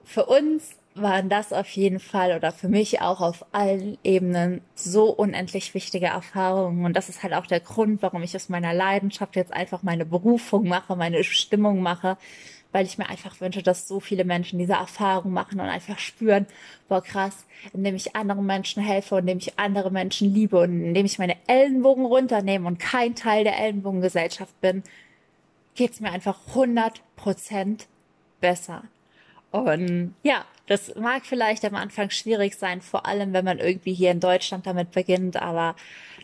für 0.03 0.25
uns 0.25 0.75
waren 0.95 1.29
das 1.29 1.53
auf 1.53 1.69
jeden 1.69 1.99
Fall 1.99 2.35
oder 2.35 2.51
für 2.51 2.67
mich 2.67 3.01
auch 3.01 3.21
auf 3.21 3.45
allen 3.51 3.97
Ebenen 4.03 4.61
so 4.75 5.09
unendlich 5.11 5.73
wichtige 5.73 6.07
Erfahrungen. 6.07 6.85
Und 6.85 6.93
das 6.93 7.09
ist 7.09 7.23
halt 7.23 7.33
auch 7.33 7.45
der 7.45 7.59
Grund, 7.59 8.01
warum 8.01 8.23
ich 8.23 8.35
aus 8.35 8.49
meiner 8.49 8.73
Leidenschaft 8.73 9.35
jetzt 9.35 9.53
einfach 9.53 9.83
meine 9.83 10.05
Berufung 10.05 10.67
mache, 10.67 10.95
meine 10.95 11.23
Stimmung 11.23 11.81
mache, 11.81 12.17
weil 12.71 12.85
ich 12.85 12.97
mir 12.97 13.09
einfach 13.09 13.39
wünsche, 13.41 13.63
dass 13.63 13.87
so 13.87 13.99
viele 13.99 14.25
Menschen 14.25 14.59
diese 14.59 14.73
Erfahrung 14.73 15.31
machen 15.31 15.59
und 15.59 15.67
einfach 15.67 15.99
spüren, 15.99 16.45
boah 16.87 17.01
krass, 17.01 17.45
indem 17.73 17.95
ich 17.95 18.15
anderen 18.15 18.45
Menschen 18.45 18.83
helfe 18.83 19.15
und 19.15 19.21
indem 19.21 19.39
ich 19.39 19.57
andere 19.57 19.91
Menschen 19.91 20.33
liebe 20.33 20.59
und 20.59 20.83
indem 20.83 21.05
ich 21.05 21.19
meine 21.19 21.37
Ellenbogen 21.47 22.05
runternehme 22.05 22.67
und 22.67 22.79
kein 22.79 23.15
Teil 23.15 23.43
der 23.43 23.57
Ellenbogengesellschaft 23.57 24.59
bin, 24.61 24.83
geht's 25.75 25.99
mir 25.99 26.11
einfach 26.11 26.39
100 26.49 27.01
Prozent 27.15 27.87
besser. 28.41 28.83
Und 29.51 30.13
ja, 30.23 30.45
das 30.67 30.93
mag 30.95 31.25
vielleicht 31.25 31.65
am 31.65 31.75
Anfang 31.75 32.11
schwierig 32.11 32.55
sein, 32.55 32.81
vor 32.81 33.05
allem 33.05 33.33
wenn 33.33 33.45
man 33.45 33.59
irgendwie 33.59 33.93
hier 33.93 34.11
in 34.11 34.19
Deutschland 34.19 34.67
damit 34.67 34.91
beginnt, 34.91 35.37
aber 35.41 35.75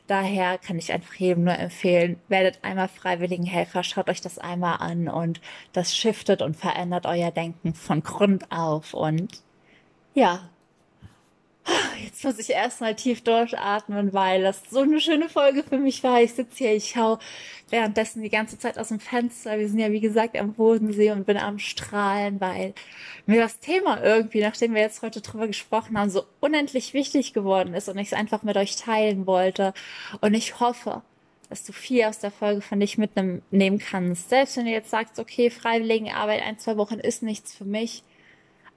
daher 0.07 0.59
kann 0.59 0.77
ich 0.77 0.93
einfach 0.93 1.15
jedem 1.15 1.45
nur 1.45 1.57
empfehlen, 1.57 2.19
werdet 2.27 2.59
einmal 2.63 2.87
Freiwilligenhelfer, 2.87 3.83
schaut 3.83 4.09
euch 4.09 4.21
das 4.21 4.37
einmal 4.37 4.77
an 4.77 5.07
und 5.07 5.41
das 5.73 5.95
shiftet 5.95 6.43
und 6.43 6.55
verändert 6.55 7.07
euer 7.07 7.31
Denken 7.31 7.73
von 7.73 8.03
Grund 8.03 8.51
auf. 8.51 8.93
Und 8.93 9.41
ja, 10.13 10.49
Jetzt 12.03 12.23
muss 12.23 12.39
ich 12.39 12.49
erstmal 12.49 12.95
tief 12.95 13.23
durchatmen, 13.23 14.13
weil 14.13 14.41
das 14.41 14.61
so 14.69 14.81
eine 14.81 14.99
schöne 14.99 15.29
Folge 15.29 15.63
für 15.63 15.77
mich 15.77 16.03
war. 16.03 16.21
Ich 16.21 16.33
sitze 16.33 16.57
hier, 16.57 16.75
ich 16.75 16.89
schaue 16.91 17.19
währenddessen 17.69 18.21
die 18.21 18.29
ganze 18.29 18.57
Zeit 18.57 18.77
aus 18.77 18.89
dem 18.89 18.99
Fenster. 18.99 19.57
Wir 19.57 19.67
sind 19.67 19.79
ja, 19.79 19.91
wie 19.91 19.99
gesagt, 19.99 20.37
am 20.37 20.53
Bodensee 20.53 21.11
und 21.11 21.25
bin 21.25 21.37
am 21.37 21.59
Strahlen, 21.59 22.39
weil 22.39 22.73
mir 23.25 23.41
das 23.41 23.59
Thema 23.59 24.03
irgendwie, 24.03 24.41
nachdem 24.41 24.73
wir 24.73 24.81
jetzt 24.81 25.01
heute 25.01 25.21
drüber 25.21 25.47
gesprochen 25.47 25.97
haben, 25.97 26.09
so 26.09 26.25
unendlich 26.39 26.93
wichtig 26.93 27.33
geworden 27.33 27.73
ist 27.73 27.89
und 27.89 27.97
ich 27.97 28.07
es 28.07 28.13
einfach 28.13 28.43
mit 28.43 28.57
euch 28.57 28.75
teilen 28.75 29.25
wollte. 29.25 29.73
Und 30.21 30.33
ich 30.33 30.59
hoffe, 30.59 31.01
dass 31.49 31.63
du 31.63 31.73
viel 31.73 32.03
aus 32.05 32.19
der 32.19 32.31
Folge 32.31 32.61
von 32.61 32.79
dich 32.79 32.97
mitnehmen 32.97 33.79
kannst. 33.79 34.29
Selbst 34.29 34.57
wenn 34.57 34.65
du 34.65 34.71
jetzt 34.71 34.89
sagst, 34.89 35.19
okay, 35.19 35.49
Freiwilligenarbeit 35.49 36.43
ein, 36.43 36.59
zwei 36.59 36.77
Wochen 36.77 36.99
ist 36.99 37.23
nichts 37.23 37.53
für 37.55 37.65
mich 37.65 38.03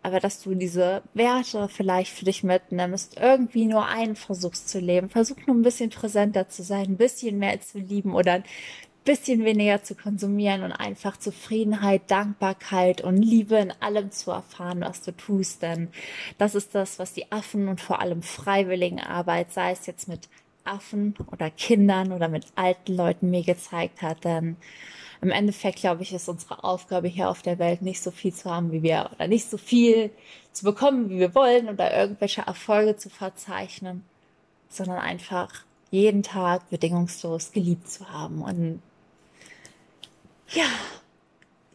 aber 0.08 0.20
dass 0.20 0.42
du 0.42 0.54
diese 0.54 1.02
Werte 1.12 1.68
vielleicht 1.68 2.12
für 2.12 2.24
dich 2.24 2.42
mitnimmst, 2.42 3.18
irgendwie 3.20 3.66
nur 3.66 3.86
einen 3.86 4.16
versuchst 4.16 4.70
zu 4.70 4.80
leben. 4.80 5.10
Versuch 5.10 5.36
nur 5.46 5.54
ein 5.54 5.62
bisschen 5.62 5.90
präsenter 5.90 6.48
zu 6.48 6.62
sein, 6.62 6.86
ein 6.86 6.96
bisschen 6.96 7.38
mehr 7.38 7.60
zu 7.60 7.78
lieben 7.78 8.14
oder 8.14 8.32
ein 8.32 8.44
bisschen 9.04 9.44
weniger 9.44 9.82
zu 9.82 9.94
konsumieren 9.94 10.62
und 10.62 10.72
einfach 10.72 11.18
Zufriedenheit, 11.18 12.10
Dankbarkeit 12.10 13.02
und 13.02 13.18
Liebe 13.18 13.56
in 13.56 13.72
allem 13.80 14.10
zu 14.10 14.30
erfahren, 14.30 14.80
was 14.80 15.02
du 15.02 15.12
tust. 15.12 15.62
Denn 15.62 15.88
das 16.38 16.54
ist 16.54 16.74
das, 16.74 16.98
was 16.98 17.12
die 17.12 17.30
Affen 17.30 17.68
und 17.68 17.80
vor 17.80 18.00
allem 18.00 18.22
Freiwilligenarbeit, 18.22 19.52
sei 19.52 19.72
es 19.72 19.86
jetzt 19.86 20.08
mit 20.08 20.28
Affen 20.64 21.14
oder 21.30 21.50
Kindern 21.50 22.12
oder 22.12 22.28
mit 22.28 22.46
alten 22.54 22.96
Leuten 22.96 23.30
mir 23.30 23.44
gezeigt 23.44 24.00
hat. 24.00 24.24
Denn 24.24 24.56
im 25.20 25.30
Endeffekt, 25.30 25.80
glaube 25.80 26.02
ich, 26.02 26.12
ist 26.12 26.28
unsere 26.28 26.62
Aufgabe 26.64 27.08
hier 27.08 27.28
auf 27.28 27.42
der 27.42 27.58
Welt 27.58 27.82
nicht 27.82 28.02
so 28.02 28.10
viel 28.10 28.32
zu 28.32 28.50
haben, 28.50 28.72
wie 28.72 28.82
wir, 28.82 29.10
oder 29.14 29.26
nicht 29.26 29.50
so 29.50 29.58
viel 29.58 30.10
zu 30.52 30.64
bekommen, 30.64 31.10
wie 31.10 31.18
wir 31.18 31.34
wollen, 31.34 31.68
oder 31.68 31.96
irgendwelche 31.96 32.42
Erfolge 32.42 32.96
zu 32.96 33.10
verzeichnen, 33.10 34.04
sondern 34.68 34.98
einfach 34.98 35.64
jeden 35.90 36.22
Tag 36.22 36.68
bedingungslos 36.70 37.52
geliebt 37.52 37.88
zu 37.88 38.08
haben. 38.10 38.42
Und 38.42 38.82
ja, 40.50 40.66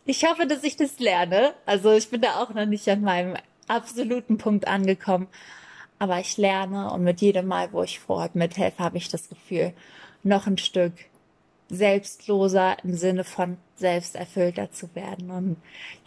ich 0.06 0.26
hoffe, 0.26 0.46
dass 0.48 0.64
ich 0.64 0.78
das 0.78 1.00
lerne. 1.00 1.54
Also 1.66 1.92
ich 1.92 2.10
bin 2.10 2.22
da 2.22 2.42
auch 2.42 2.54
noch 2.54 2.66
nicht 2.66 2.88
an 2.90 3.02
meinem 3.02 3.36
absoluten 3.68 4.38
Punkt 4.38 4.68
angekommen. 4.68 5.28
Aber 6.00 6.20
ich 6.20 6.38
lerne 6.38 6.92
und 6.92 7.04
mit 7.04 7.22
jedem 7.22 7.48
Mal, 7.48 7.72
wo 7.72 7.84
ich 7.84 8.00
vor 8.00 8.18
Ort 8.18 8.36
mithelfe, 8.36 8.84
habe 8.84 8.98
ich 8.98 9.10
das 9.10 9.30
Gefühl, 9.30 9.74
noch 10.24 10.48
ein 10.48 10.58
Stück 10.58 10.94
selbstloser 11.74 12.78
im 12.84 12.96
Sinne 12.96 13.24
von 13.24 13.58
selbsterfüllter 13.76 14.72
zu 14.72 14.94
werden. 14.96 15.30
Und 15.32 15.58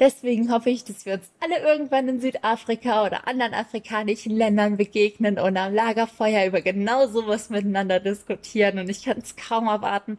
deswegen 0.00 0.52
hoffe 0.52 0.70
ich, 0.70 0.84
dass 0.84 1.04
wir 1.04 1.14
uns 1.14 1.30
alle 1.40 1.58
irgendwann 1.58 2.08
in 2.08 2.20
Südafrika 2.20 3.04
oder 3.04 3.28
anderen 3.28 3.54
afrikanischen 3.54 4.36
Ländern 4.36 4.76
begegnen 4.76 5.38
und 5.38 5.56
am 5.56 5.74
Lagerfeuer 5.74 6.46
über 6.46 6.60
genau 6.62 7.06
sowas 7.06 7.50
miteinander 7.50 8.00
diskutieren. 8.00 8.78
Und 8.78 8.88
ich 8.88 9.04
kann 9.04 9.18
es 9.18 9.36
kaum 9.36 9.66
erwarten, 9.66 10.18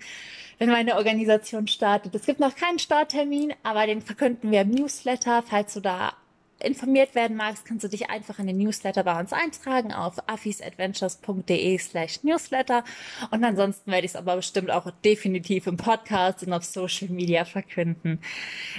wenn 0.59 0.69
meine 0.69 0.95
Organisation 0.95 1.67
startet. 1.67 2.13
Es 2.15 2.25
gibt 2.25 2.39
noch 2.39 2.55
keinen 2.55 2.79
Starttermin, 2.79 3.53
aber 3.63 3.87
den 3.87 4.01
verkünden 4.01 4.51
wir 4.51 4.61
im 4.61 4.71
Newsletter. 4.71 5.43
Falls 5.47 5.73
du 5.73 5.79
da 5.79 6.13
informiert 6.59 7.15
werden 7.15 7.37
magst, 7.37 7.65
kannst 7.65 7.83
du 7.83 7.89
dich 7.89 8.09
einfach 8.09 8.39
in 8.39 8.47
den 8.47 8.57
Newsletter 8.57 9.03
bei 9.03 9.19
uns 9.19 9.33
eintragen 9.33 9.93
auf 9.93 10.15
affisadventures.de 10.27 11.77
slash 11.77 12.23
newsletter 12.23 12.83
und 13.31 13.43
ansonsten 13.43 13.91
werde 13.91 14.05
ich 14.05 14.11
es 14.11 14.15
aber 14.15 14.35
bestimmt 14.35 14.71
auch 14.71 14.89
definitiv 15.03 15.67
im 15.67 15.77
Podcast 15.77 16.43
und 16.45 16.53
auf 16.53 16.63
Social 16.63 17.09
Media 17.09 17.45
verkünden. 17.45 18.19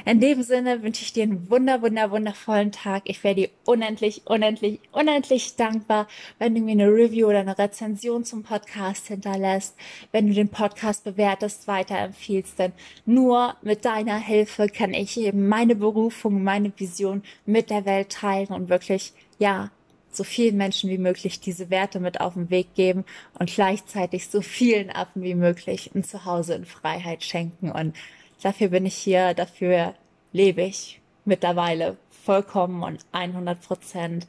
In 0.05 0.21
dem 0.21 0.43
Sinne 0.43 0.83
wünsche 0.83 1.03
ich 1.03 1.13
dir 1.13 1.25
einen 1.25 1.51
wunder, 1.51 1.83
wunder, 1.83 2.11
wundervollen 2.11 2.73
Tag. 2.73 3.03
Ich 3.07 3.23
wäre 3.23 3.35
dir 3.35 3.51
unendlich, 3.65 4.23
unendlich, 4.27 4.81
unendlich 4.93 5.57
dankbar, 5.57 6.09
wenn 6.39 6.55
du 6.55 6.61
mir 6.61 6.73
eine 6.73 6.89
Review 6.89 7.29
oder 7.29 7.41
eine 7.41 7.59
Rezension 7.59 8.25
zum 8.25 8.43
Podcast 8.43 9.09
hinterlässt, 9.09 9.77
wenn 10.13 10.27
du 10.27 10.35
den 10.35 10.49
Podcast 10.49 11.05
bewertest, 11.05 11.69
weiterempfiehlst, 11.69 12.59
denn 12.59 12.73
nur 13.07 13.57
mit 13.63 13.85
deiner 13.85 14.19
Hilfe 14.19 14.69
kann 14.69 14.95
ich 14.95 15.19
eben 15.19 15.49
meine 15.49 15.77
Berufung, 15.77 16.43
meine 16.43 16.73
Vision 16.77 17.23
der 17.71 17.85
Welt 17.85 18.11
teilen 18.11 18.49
und 18.49 18.69
wirklich, 18.69 19.13
ja, 19.39 19.71
so 20.11 20.25
vielen 20.25 20.57
Menschen 20.57 20.91
wie 20.91 20.99
möglich 20.99 21.41
diese 21.41 21.71
Werte 21.71 22.01
mit 22.01 22.21
auf 22.21 22.35
den 22.35 22.51
Weg 22.51 22.75
geben 22.75 23.05
und 23.39 23.53
gleichzeitig 23.53 24.29
so 24.29 24.41
vielen 24.41 24.91
Affen 24.91 25.23
wie 25.23 25.35
möglich 25.35 25.91
ein 25.95 26.05
Zuhause 26.05 26.55
in 26.55 26.65
Freiheit 26.65 27.23
schenken. 27.23 27.71
Und 27.71 27.95
dafür 28.43 28.69
bin 28.69 28.87
ich 28.87 28.95
hier, 28.95 29.35
dafür 29.35 29.95
lebe 30.33 30.63
ich 30.63 31.01
mittlerweile 31.25 31.97
vollkommen 32.11 32.83
und 32.83 33.05
100 33.13 33.61
Prozent. 33.61 34.27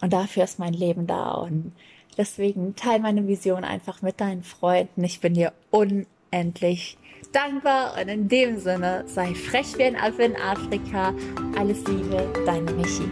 Und 0.00 0.12
dafür 0.12 0.44
ist 0.44 0.58
mein 0.58 0.74
Leben 0.74 1.06
da. 1.06 1.32
Und 1.32 1.72
deswegen 2.18 2.74
teile 2.74 3.00
meine 3.00 3.26
Vision 3.26 3.64
einfach 3.64 4.02
mit 4.02 4.20
deinen 4.20 4.42
Freunden. 4.42 5.04
Ich 5.04 5.20
bin 5.20 5.34
dir 5.34 5.52
unendlich 5.70 6.98
dankbar 7.32 7.94
und 8.00 8.08
in 8.08 8.28
dem 8.28 8.58
Sinne 8.58 9.04
sei 9.06 9.34
frech 9.34 9.76
wie 9.78 9.84
ein 9.84 9.96
Affe 9.96 10.22
in 10.22 10.36
Afrika. 10.36 11.14
Alles 11.56 11.84
Liebe, 11.86 12.32
deine 12.46 12.70
Michi. 12.72 13.08